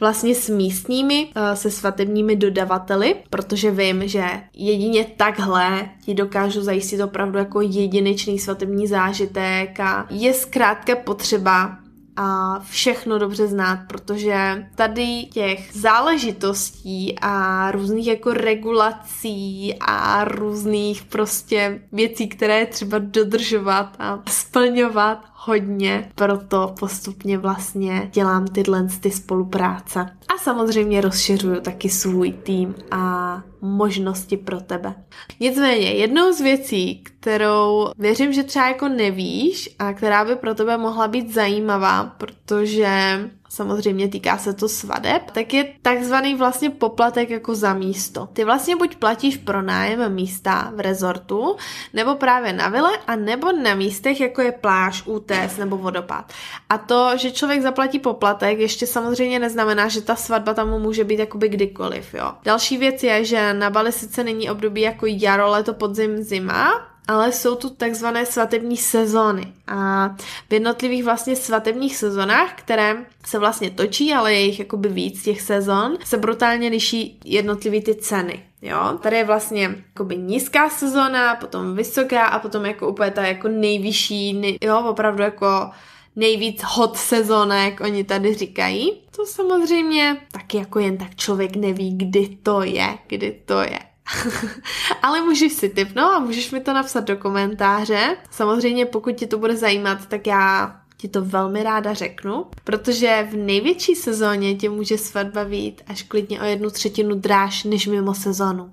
vlastně 0.00 0.34
s 0.34 0.48
místními, 0.48 1.28
eh, 1.34 1.56
se 1.56 1.70
svatebními 1.70 2.36
dodavateli, 2.36 3.14
protože 3.30 3.70
vím, 3.70 4.08
že 4.08 4.24
jedině 4.54 5.06
takhle 5.16 5.88
ti 6.04 6.14
dokážu 6.14 6.62
zajistit 6.62 7.02
opravdu 7.02 7.38
jako 7.38 7.60
jedinečný 7.60 8.38
svatební 8.38 8.86
zážitek 8.86 9.80
a 9.80 10.06
je 10.10 10.34
zkrátka 10.34 10.96
potřeba 10.96 11.78
a 12.16 12.58
všechno 12.70 13.18
dobře 13.18 13.46
znát, 13.46 13.78
protože 13.88 14.68
tady 14.74 15.24
těch 15.32 15.70
záležitostí 15.72 17.16
a 17.20 17.70
různých 17.70 18.06
jako 18.06 18.32
regulací 18.32 19.74
a 19.80 20.24
různých 20.24 21.02
prostě 21.02 21.82
věcí, 21.92 22.28
které 22.28 22.58
je 22.58 22.66
třeba 22.66 22.98
dodržovat 22.98 23.96
a 23.98 24.22
splňovat 24.28 25.29
hodně, 25.42 26.10
proto 26.14 26.74
postupně 26.80 27.38
vlastně 27.38 28.10
dělám 28.12 28.46
tyhle 28.46 28.88
ty 29.00 29.10
spolupráce. 29.10 30.00
A 30.00 30.38
samozřejmě 30.38 31.00
rozšiřuju 31.00 31.60
taky 31.60 31.88
svůj 31.88 32.32
tým 32.32 32.74
a 32.90 33.42
možnosti 33.60 34.36
pro 34.36 34.60
tebe. 34.60 34.94
Nicméně, 35.40 35.92
jednou 35.92 36.32
z 36.32 36.40
věcí, 36.40 37.04
kterou 37.04 37.88
věřím, 37.98 38.32
že 38.32 38.42
třeba 38.42 38.68
jako 38.68 38.88
nevíš 38.88 39.76
a 39.78 39.92
která 39.92 40.24
by 40.24 40.36
pro 40.36 40.54
tebe 40.54 40.76
mohla 40.76 41.08
být 41.08 41.34
zajímavá, 41.34 42.04
protože 42.04 43.20
samozřejmě 43.50 44.08
týká 44.08 44.38
se 44.38 44.52
to 44.52 44.68
svadeb, 44.68 45.30
tak 45.30 45.54
je 45.54 45.64
takzvaný 45.82 46.34
vlastně 46.34 46.70
poplatek 46.70 47.30
jako 47.30 47.54
za 47.54 47.74
místo. 47.74 48.28
Ty 48.32 48.44
vlastně 48.44 48.76
buď 48.76 48.96
platíš 48.96 49.36
pro 49.36 49.62
nájem 49.62 50.14
místa 50.14 50.72
v 50.74 50.80
rezortu, 50.80 51.56
nebo 51.92 52.14
právě 52.14 52.52
na 52.52 52.68
vile, 52.68 52.90
a 53.06 53.16
nebo 53.16 53.52
na 53.52 53.74
místech, 53.74 54.20
jako 54.20 54.42
je 54.42 54.52
pláž, 54.52 55.02
útes 55.06 55.56
nebo 55.56 55.76
vodopád. 55.76 56.32
A 56.68 56.78
to, 56.78 57.16
že 57.16 57.30
člověk 57.30 57.62
zaplatí 57.62 57.98
poplatek, 57.98 58.58
ještě 58.58 58.86
samozřejmě 58.86 59.38
neznamená, 59.38 59.88
že 59.88 60.00
ta 60.00 60.16
svatba 60.16 60.54
tam 60.54 60.80
může 60.80 61.04
být 61.04 61.18
jakoby 61.18 61.48
kdykoliv, 61.48 62.14
jo. 62.14 62.32
Další 62.42 62.78
věc 62.78 63.02
je, 63.02 63.24
že 63.24 63.54
na 63.54 63.70
Bali 63.70 63.92
sice 63.92 64.24
není 64.24 64.50
období 64.50 64.80
jako 64.80 65.06
jaro, 65.08 65.50
leto, 65.50 65.74
podzim, 65.74 66.22
zima, 66.22 66.89
ale 67.08 67.32
jsou 67.32 67.54
tu 67.54 67.70
takzvané 67.70 68.26
svatební 68.26 68.76
sezóny. 68.76 69.52
A 69.66 70.08
v 70.48 70.52
jednotlivých 70.52 71.04
vlastně 71.04 71.36
svatebních 71.36 71.96
sezónách, 71.96 72.54
které 72.54 72.96
se 73.26 73.38
vlastně 73.38 73.70
točí, 73.70 74.12
ale 74.12 74.34
je 74.34 74.40
jich 74.40 74.58
jakoby 74.58 74.88
víc 74.88 75.22
těch 75.22 75.40
sezon, 75.40 75.96
se 76.04 76.16
brutálně 76.16 76.68
liší 76.68 77.20
jednotlivý 77.24 77.82
ty 77.82 77.94
ceny. 77.94 78.42
Jo, 78.62 78.98
tady 79.02 79.16
je 79.16 79.24
vlastně 79.24 79.62
jakoby 79.88 80.16
nízká 80.16 80.70
sezóna, 80.70 81.34
potom 81.34 81.76
vysoká 81.76 82.26
a 82.26 82.38
potom 82.38 82.66
jako 82.66 82.88
úplně 82.88 83.10
ta 83.10 83.26
jako 83.26 83.48
nejvyšší, 83.48 84.32
nej, 84.32 84.58
jo, 84.60 84.84
opravdu 84.88 85.22
jako 85.22 85.70
nejvíc 86.16 86.62
hot 86.64 86.96
sezóna, 86.96 87.64
jak 87.64 87.80
oni 87.80 88.04
tady 88.04 88.34
říkají. 88.34 89.02
To 89.16 89.26
samozřejmě 89.26 90.16
taky 90.32 90.56
jako 90.56 90.78
jen 90.78 90.98
tak 90.98 91.14
člověk 91.16 91.56
neví, 91.56 91.96
kdy 91.96 92.38
to 92.42 92.62
je, 92.62 92.98
kdy 93.06 93.40
to 93.46 93.60
je. 93.60 93.78
Ale 95.02 95.20
můžeš 95.20 95.52
si 95.52 95.68
typnout 95.68 96.12
a 96.12 96.18
můžeš 96.18 96.50
mi 96.50 96.60
to 96.60 96.72
napsat 96.72 97.04
do 97.04 97.16
komentáře. 97.16 98.16
Samozřejmě 98.30 98.86
pokud 98.86 99.12
tě 99.12 99.26
to 99.26 99.38
bude 99.38 99.56
zajímat, 99.56 100.06
tak 100.06 100.26
já 100.26 100.76
ti 101.00 101.08
to 101.08 101.24
velmi 101.24 101.62
ráda 101.62 101.94
řeknu, 101.94 102.46
protože 102.64 103.28
v 103.30 103.36
největší 103.36 103.94
sezóně 103.94 104.54
tě 104.54 104.68
může 104.70 104.98
svatba 104.98 105.44
být 105.44 105.82
až 105.86 106.02
klidně 106.02 106.40
o 106.40 106.44
jednu 106.44 106.70
třetinu 106.70 107.14
dráž 107.14 107.64
než 107.64 107.86
mimo 107.86 108.14
sezónu. 108.14 108.72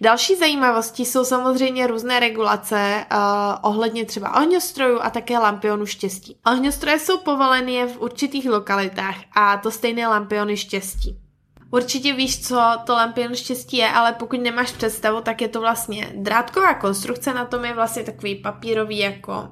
Další 0.00 0.36
zajímavostí 0.36 1.04
jsou 1.04 1.24
samozřejmě 1.24 1.86
různé 1.86 2.20
regulace 2.20 3.06
uh, 3.12 3.18
ohledně 3.62 4.04
třeba 4.04 4.36
ohňostrojů 4.36 4.98
a 5.02 5.10
také 5.10 5.38
lampionu 5.38 5.86
štěstí. 5.86 6.36
Ohňostroje 6.46 6.98
jsou 6.98 7.18
povoleny 7.18 7.86
v 7.86 8.00
určitých 8.00 8.48
lokalitách 8.48 9.16
a 9.34 9.56
to 9.56 9.70
stejné 9.70 10.08
lampiony 10.08 10.56
štěstí. 10.56 11.25
Určitě 11.70 12.12
víš, 12.12 12.46
co 12.48 12.62
to 12.84 12.92
lampion 12.92 13.34
štěstí 13.34 13.76
je, 13.76 13.88
ale 13.88 14.12
pokud 14.12 14.40
nemáš 14.40 14.72
představu, 14.72 15.20
tak 15.20 15.40
je 15.40 15.48
to 15.48 15.60
vlastně 15.60 16.12
drátková 16.14 16.74
konstrukce, 16.74 17.34
na 17.34 17.44
tom 17.44 17.64
je 17.64 17.74
vlastně 17.74 18.02
takový 18.02 18.34
papírový 18.34 18.98
jako 18.98 19.48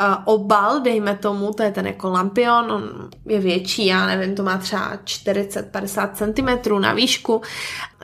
uh, 0.00 0.16
obal, 0.24 0.80
dejme 0.80 1.16
tomu, 1.16 1.52
to 1.52 1.62
je 1.62 1.72
ten 1.72 1.86
jako 1.86 2.10
lampion, 2.10 2.72
on 2.72 3.10
je 3.26 3.38
větší, 3.38 3.86
já 3.86 4.06
nevím, 4.06 4.34
to 4.34 4.42
má 4.42 4.58
třeba 4.58 4.96
40-50 4.96 6.10
cm 6.12 6.80
na 6.80 6.92
výšku. 6.92 7.42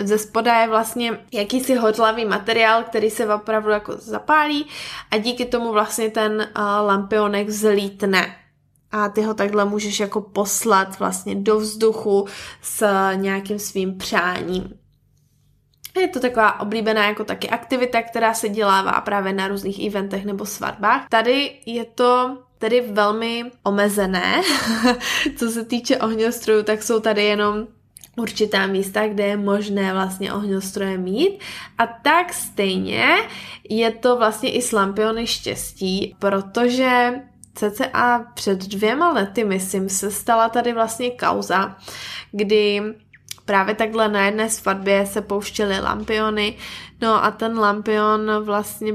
Ze 0.00 0.18
spoda 0.18 0.60
je 0.60 0.68
vlastně 0.68 1.18
jakýsi 1.32 1.74
hodlavý 1.74 2.24
materiál, 2.24 2.82
který 2.82 3.10
se 3.10 3.34
opravdu 3.34 3.70
jako 3.70 3.92
zapálí 3.92 4.66
a 5.10 5.18
díky 5.18 5.44
tomu 5.44 5.72
vlastně 5.72 6.10
ten 6.10 6.32
uh, 6.32 6.64
lampionek 6.86 7.48
vzlítne 7.48 8.36
a 8.92 9.08
ty 9.08 9.22
ho 9.22 9.34
takhle 9.34 9.64
můžeš 9.64 10.00
jako 10.00 10.20
poslat 10.20 10.98
vlastně 10.98 11.34
do 11.34 11.58
vzduchu 11.58 12.26
s 12.62 12.86
nějakým 13.14 13.58
svým 13.58 13.98
přáním. 13.98 14.78
Je 16.00 16.08
to 16.08 16.20
taková 16.20 16.60
oblíbená 16.60 17.06
jako 17.06 17.24
taky 17.24 17.48
aktivita, 17.50 18.02
která 18.02 18.34
se 18.34 18.48
dělává 18.48 19.00
právě 19.00 19.32
na 19.32 19.48
různých 19.48 19.86
eventech 19.86 20.24
nebo 20.24 20.46
svatbách. 20.46 21.08
Tady 21.08 21.50
je 21.66 21.84
to 21.84 22.38
tedy 22.58 22.80
velmi 22.80 23.44
omezené. 23.62 24.42
Co 25.36 25.50
se 25.50 25.64
týče 25.64 25.98
ohňostrojů, 25.98 26.62
tak 26.62 26.82
jsou 26.82 27.00
tady 27.00 27.24
jenom 27.24 27.66
určitá 28.16 28.66
místa, 28.66 29.08
kde 29.08 29.26
je 29.26 29.36
možné 29.36 29.92
vlastně 29.92 30.32
ohňostroje 30.32 30.98
mít. 30.98 31.40
A 31.78 31.86
tak 31.86 32.32
stejně 32.32 33.06
je 33.68 33.90
to 33.90 34.16
vlastně 34.16 34.52
i 34.52 34.62
s 34.62 34.72
lampiony 34.72 35.26
štěstí, 35.26 36.16
protože 36.18 37.12
cca 37.56 38.26
před 38.34 38.58
dvěma 38.58 39.12
lety, 39.12 39.44
myslím, 39.44 39.88
se 39.88 40.10
stala 40.10 40.48
tady 40.48 40.72
vlastně 40.72 41.10
kauza, 41.10 41.76
kdy 42.32 42.82
právě 43.46 43.74
takhle 43.74 44.08
na 44.08 44.24
jedné 44.24 44.50
svatbě 44.50 45.06
se 45.06 45.20
pouštěly 45.20 45.80
lampiony, 45.80 46.56
no 47.00 47.24
a 47.24 47.30
ten 47.30 47.58
lampion 47.58 48.30
vlastně 48.44 48.92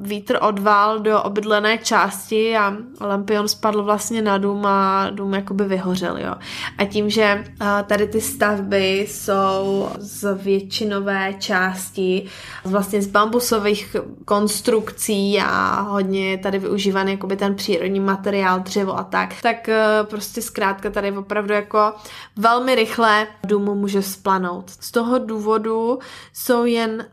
vítr 0.00 0.38
odval 0.40 0.98
do 0.98 1.22
obydlené 1.22 1.78
části 1.78 2.56
a 2.56 2.76
lampion 3.00 3.48
spadl 3.48 3.82
vlastně 3.82 4.22
na 4.22 4.38
dům 4.38 4.66
a 4.66 5.10
dům 5.10 5.34
jakoby 5.34 5.64
vyhořel, 5.64 6.18
jo. 6.18 6.34
A 6.78 6.84
tím, 6.84 7.10
že 7.10 7.44
tady 7.86 8.06
ty 8.06 8.20
stavby 8.20 9.06
jsou 9.08 9.88
z 9.98 10.34
většinové 10.34 11.34
části 11.38 12.26
vlastně 12.64 13.02
z 13.02 13.06
bambusových 13.06 13.96
konstrukcí 14.24 15.40
a 15.40 15.80
hodně 15.80 16.30
je 16.30 16.38
tady 16.38 16.58
využívaný 16.58 17.12
jakoby 17.12 17.36
ten 17.36 17.54
přírodní 17.54 18.00
materiál, 18.00 18.60
dřevo 18.60 18.98
a 18.98 19.04
tak, 19.04 19.34
tak 19.42 19.68
e, 19.68 19.78
prostě 20.02 20.42
zkrátka 20.42 20.90
tady 20.90 21.12
opravdu 21.12 21.54
jako 21.54 21.92
velmi 22.36 22.74
rychle 22.74 23.26
dům 23.46 23.68
může 23.86 24.02
splanout. 24.02 24.70
Z 24.70 24.90
toho 24.90 25.18
důvodu 25.18 25.98
jsou 26.32 26.64
jen 26.64 27.06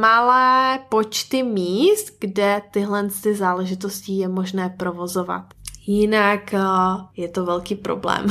malé 0.00 0.78
počty 0.88 1.42
míst, 1.42 2.16
kde 2.20 2.62
tyhle 2.70 3.08
ty 3.22 3.34
záležitosti 3.34 4.12
je 4.12 4.28
možné 4.28 4.74
provozovat. 4.78 5.44
Jinak 5.86 6.40
uh, 6.52 7.04
je 7.16 7.28
to 7.28 7.44
velký 7.44 7.74
problém. 7.74 8.26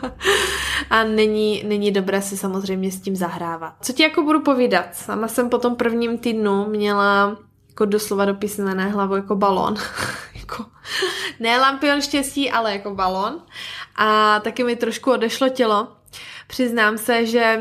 a 0.90 1.04
není, 1.04 1.62
není 1.66 1.90
dobré 1.90 2.22
si 2.22 2.36
samozřejmě 2.36 2.92
s 2.92 3.00
tím 3.00 3.16
zahrávat. 3.16 3.74
Co 3.80 3.92
ti 3.92 4.02
jako 4.02 4.22
budu 4.22 4.40
povídat? 4.40 4.94
Sama 4.94 5.28
jsem 5.28 5.48
po 5.48 5.58
tom 5.58 5.76
prvním 5.76 6.18
týdnu 6.18 6.66
měla 6.68 7.36
jako 7.68 7.84
doslova 7.84 8.24
do 8.24 8.34
písmené 8.34 8.88
hlavu 8.88 9.16
jako 9.16 9.36
balon. 9.36 9.74
jako, 10.34 10.64
ne 11.40 11.58
lampion 11.58 12.00
štěstí, 12.00 12.50
ale 12.50 12.72
jako 12.72 12.94
balon. 12.94 13.42
A 13.96 14.40
taky 14.40 14.64
mi 14.64 14.76
trošku 14.76 15.12
odešlo 15.12 15.48
tělo. 15.48 15.97
Přiznám 16.48 16.98
se, 16.98 17.26
že 17.26 17.60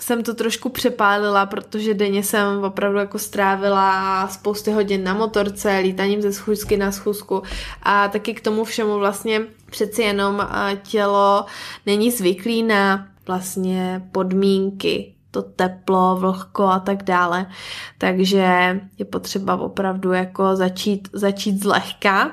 jsem 0.00 0.22
to 0.22 0.34
trošku 0.34 0.68
přepálila, 0.68 1.46
protože 1.46 1.94
denně 1.94 2.22
jsem 2.22 2.64
opravdu 2.64 2.98
jako 2.98 3.18
strávila 3.18 4.28
spousty 4.28 4.72
hodin 4.72 5.04
na 5.04 5.14
motorce, 5.14 5.78
lítaním 5.78 6.22
ze 6.22 6.32
schůzky 6.32 6.76
na 6.76 6.92
schůzku 6.92 7.42
a 7.82 8.08
taky 8.08 8.34
k 8.34 8.40
tomu 8.40 8.64
všemu 8.64 8.98
vlastně 8.98 9.40
přeci 9.70 10.02
jenom 10.02 10.48
tělo 10.82 11.46
není 11.86 12.10
zvyklý 12.10 12.62
na 12.62 13.08
vlastně 13.26 14.02
podmínky, 14.12 15.14
to 15.30 15.42
teplo, 15.42 16.16
vlhko 16.16 16.66
a 16.66 16.78
tak 16.78 17.02
dále. 17.02 17.46
Takže 17.98 18.80
je 18.98 19.04
potřeba 19.04 19.56
opravdu 19.56 20.12
jako 20.12 20.56
začít, 20.56 21.08
začít 21.12 21.62
zlehka 21.62 22.30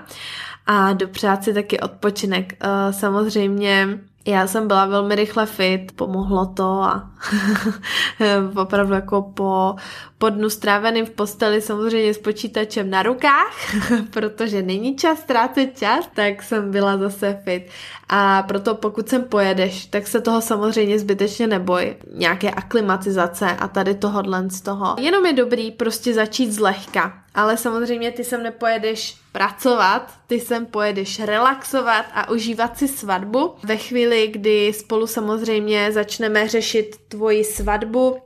a 0.65 0.93
dopřát 0.93 1.43
si 1.43 1.53
taky 1.53 1.79
odpočinek. 1.79 2.53
Samozřejmě 2.91 3.99
já 4.27 4.47
jsem 4.47 4.67
byla 4.67 4.85
velmi 4.85 5.15
rychle 5.15 5.45
fit, 5.45 5.91
pomohlo 5.95 6.45
to 6.45 6.63
a 6.63 7.11
opravdu 8.55 8.93
jako 8.93 9.21
po, 9.21 9.75
po 10.17 10.29
dnu 10.29 10.49
stráveným 10.49 11.05
v 11.05 11.09
posteli 11.09 11.61
samozřejmě 11.61 12.13
s 12.13 12.17
počítačem 12.17 12.89
na 12.89 13.03
rukách, 13.03 13.55
protože 14.09 14.61
není 14.61 14.95
čas 14.95 15.19
ztrácet 15.19 15.77
čas, 15.77 16.09
tak 16.15 16.43
jsem 16.43 16.71
byla 16.71 16.97
zase 16.97 17.41
fit. 17.43 17.67
A 18.09 18.43
proto 18.43 18.75
pokud 18.75 19.09
sem 19.09 19.23
pojedeš, 19.23 19.85
tak 19.85 20.07
se 20.07 20.21
toho 20.21 20.41
samozřejmě 20.41 20.99
zbytečně 20.99 21.47
neboj. 21.47 21.95
Nějaké 22.13 22.51
aklimatizace 22.51 23.45
a 23.59 23.67
tady 23.67 23.95
tohohle 23.95 24.49
z 24.49 24.61
toho. 24.61 24.95
Jenom 24.99 25.25
je 25.25 25.33
dobrý 25.33 25.71
prostě 25.71 26.13
začít 26.13 26.51
zlehka. 26.51 27.24
Ale 27.35 27.57
samozřejmě 27.57 28.11
ty 28.11 28.23
sem 28.23 28.43
nepojedeš 28.43 29.17
pracovat, 29.31 30.13
ty 30.27 30.39
sem 30.39 30.65
pojedeš 30.65 31.19
relaxovat 31.19 32.05
a 32.13 32.29
užívat 32.29 32.77
si 32.77 32.87
svatbu. 32.87 33.55
Ve 33.63 33.77
chvíli, 33.77 34.27
kdy 34.27 34.73
spolu 34.73 35.07
samozřejmě 35.07 35.91
začneme 35.91 36.47
řešit 36.47 36.95
tvoji 37.07 37.43
svatbu, 37.43 38.17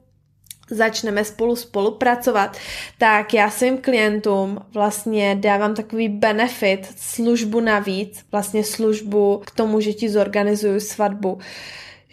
začneme 0.70 1.26
spolu 1.26 1.56
spolupracovat, 1.56 2.58
tak 2.98 3.34
já 3.34 3.50
svým 3.50 3.78
klientům 3.78 4.60
vlastně 4.74 5.36
dávám 5.36 5.76
takový 5.76 6.10
benefit, 6.10 6.88
službu 6.98 7.60
navíc, 7.60 8.26
vlastně 8.32 8.64
službu 8.64 9.42
k 9.46 9.52
tomu, 9.52 9.80
že 9.80 9.94
ti 9.94 10.10
zorganizuju 10.10 10.80
svatbu 10.80 11.40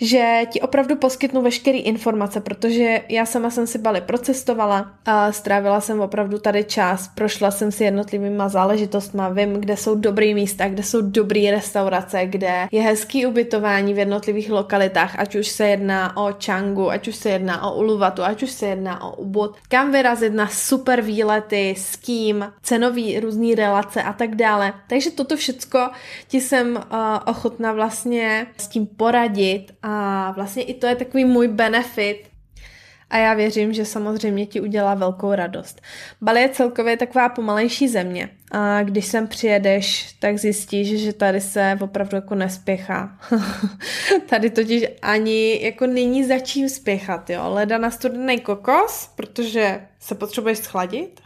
že 0.01 0.43
ti 0.51 0.61
opravdu 0.61 0.97
poskytnu 0.97 1.43
veškeré 1.43 1.79
informace, 1.79 2.41
protože 2.41 3.03
já 3.09 3.27
sama 3.27 3.51
jsem 3.51 3.67
si 3.67 3.79
Bali 3.79 4.01
procestovala 4.01 4.93
a 5.07 5.33
strávila 5.33 5.81
jsem 5.81 6.01
opravdu 6.01 6.39
tady 6.39 6.65
čas, 6.65 7.09
prošla 7.09 7.51
jsem 7.51 7.73
si 7.73 7.85
jednotlivýma 7.85 8.49
záležitostma, 8.49 9.29
vím, 9.29 9.53
kde 9.53 9.77
jsou 9.77 9.95
dobrý 9.95 10.35
místa, 10.35 10.69
kde 10.69 10.83
jsou 10.83 11.01
dobré 11.01 11.51
restaurace, 11.51 12.27
kde 12.27 12.69
je 12.73 12.83
hezký 12.83 13.27
ubytování 13.27 13.95
v 13.95 13.99
jednotlivých 13.99 14.51
lokalitách, 14.51 15.19
ať 15.19 15.35
už 15.35 15.49
se 15.49 15.69
jedná 15.69 16.17
o 16.17 16.33
Changu, 16.45 16.91
ať 16.91 17.09
už 17.09 17.17
se 17.17 17.31
jedná 17.31 17.71
o 17.71 17.77
Uluvatu, 17.77 18.23
ať 18.23 18.43
už 18.43 18.51
se 18.51 18.67
jedná 18.67 19.05
o 19.05 19.17
Ubud, 19.17 19.57
kam 19.69 19.93
vyrazit 19.93 20.35
na 20.35 20.49
super 20.49 21.01
výlety, 21.01 21.75
s 21.79 21.97
kým, 21.97 22.53
cenový 22.63 23.21
různý 23.21 23.55
relace 23.55 24.03
a 24.03 24.13
tak 24.13 24.35
dále. 24.35 24.73
Takže 24.89 25.11
toto 25.11 25.37
všecko 25.37 25.89
ti 26.29 26.41
jsem 26.41 26.77
uh, 26.77 26.83
ochotná 27.27 27.73
vlastně 27.73 28.47
s 28.57 28.69
tím 28.69 28.87
poradit 28.87 29.73
a 29.88 30.31
vlastně 30.31 30.62
i 30.62 30.75
to 30.75 30.87
je 30.87 30.96
takový 30.96 31.25
můj 31.25 31.49
benefit 31.49 32.22
a 33.11 33.16
já 33.16 33.35
věřím, 33.35 33.72
že 33.72 33.85
samozřejmě 33.85 34.46
ti 34.46 34.61
udělá 34.61 34.94
velkou 34.94 35.35
radost. 35.35 35.83
Bali 36.20 36.40
je 36.40 36.49
celkově 36.49 36.96
taková 36.96 37.29
pomalejší 37.29 37.88
země 37.88 38.29
a 38.51 38.83
když 38.83 39.07
sem 39.07 39.27
přijedeš, 39.27 40.13
tak 40.19 40.39
zjistíš, 40.39 41.01
že 41.01 41.13
tady 41.13 41.41
se 41.41 41.79
opravdu 41.81 42.17
jako 42.17 42.35
nespěchá. 42.35 43.19
tady 44.29 44.51
totiž 44.51 44.85
ani 45.03 45.61
jako 45.63 45.87
není 45.87 46.25
za 46.25 46.39
čím 46.39 46.69
spěchat, 46.69 47.31
jo. 47.31 47.43
Leda 47.47 47.79
na 47.79 47.91
studený 47.91 48.41
kokos, 48.41 49.11
protože 49.17 49.81
se 50.01 50.15
potřebuješ 50.15 50.59
schladit, 50.59 51.21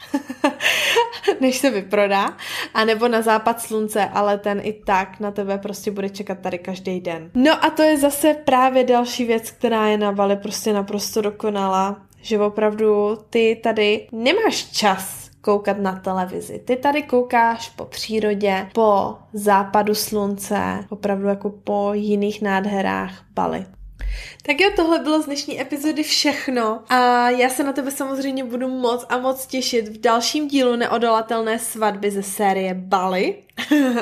než 1.41 1.59
se 1.59 1.71
vyprodá, 1.71 2.37
a 2.75 2.85
nebo 2.85 3.09
na 3.09 3.23
západ 3.23 3.61
slunce, 3.61 4.05
ale 4.05 4.39
ten 4.39 4.61
i 4.65 4.73
tak 4.73 5.21
na 5.21 5.31
tebe 5.31 5.59
prostě 5.59 5.91
bude 5.91 6.09
čekat 6.09 6.39
tady 6.39 6.59
každý 6.59 7.01
den. 7.01 7.31
No 7.35 7.65
a 7.65 7.71
to 7.71 7.83
je 7.83 7.99
zase 7.99 8.35
právě 8.35 8.85
další 8.85 9.25
věc, 9.25 9.51
která 9.51 9.87
je 9.87 9.99
na 9.99 10.13
Bali 10.13 10.37
prostě 10.37 10.73
naprosto 10.73 11.21
dokonalá, 11.21 12.03
že 12.23 12.39
opravdu 12.39 13.19
ty 13.31 13.61
tady 13.63 14.07
nemáš 14.13 14.65
čas 14.65 15.30
koukat 15.40 15.79
na 15.79 15.96
televizi. 15.96 16.59
Ty 16.59 16.76
tady 16.76 17.03
koukáš 17.03 17.68
po 17.68 17.85
přírodě, 17.85 18.68
po 18.72 19.16
západu 19.33 19.94
slunce, 19.94 20.85
opravdu 20.88 21.29
jako 21.29 21.50
po 21.50 21.90
jiných 21.94 22.42
nádherách 22.42 23.24
Bali. 23.35 23.66
Tak 24.46 24.61
jo, 24.61 24.70
tohle 24.76 24.98
bylo 24.98 25.22
z 25.22 25.26
dnešní 25.26 25.61
epizody 25.61 26.03
všechno 26.03 26.83
a 26.88 27.31
já 27.31 27.48
se 27.48 27.64
na 27.64 27.72
tebe 27.72 27.90
samozřejmě 27.90 28.44
budu 28.44 28.68
moc 28.68 29.07
a 29.09 29.18
moc 29.18 29.46
těšit 29.46 29.88
v 29.88 30.00
dalším 30.00 30.48
dílu 30.48 30.76
neodolatelné 30.76 31.59
svatby 31.59 32.11
ze 32.11 32.22
série 32.22 32.74
Bali. 32.74 33.42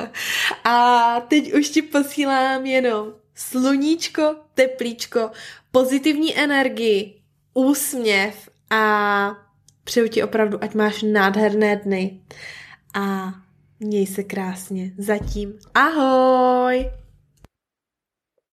a 0.64 1.20
teď 1.29 1.53
už 1.53 1.68
ti 1.68 1.83
posílám 1.83 2.66
jenom 2.66 3.12
sluníčko, 3.35 4.35
teplíčko, 4.55 5.31
pozitivní 5.72 6.38
energii, 6.38 7.20
úsměv 7.55 8.48
a 8.70 9.48
Přeju 9.88 10.09
ti 10.09 10.22
opravdu, 10.22 10.64
ať 10.64 10.74
máš 10.74 11.03
nádherné 11.03 11.77
dny 11.77 12.20
a 12.94 13.35
měj 13.81 14.07
se 14.07 14.22
krásně. 14.22 14.92
Zatím 14.98 15.59
ahoj! 15.74 16.90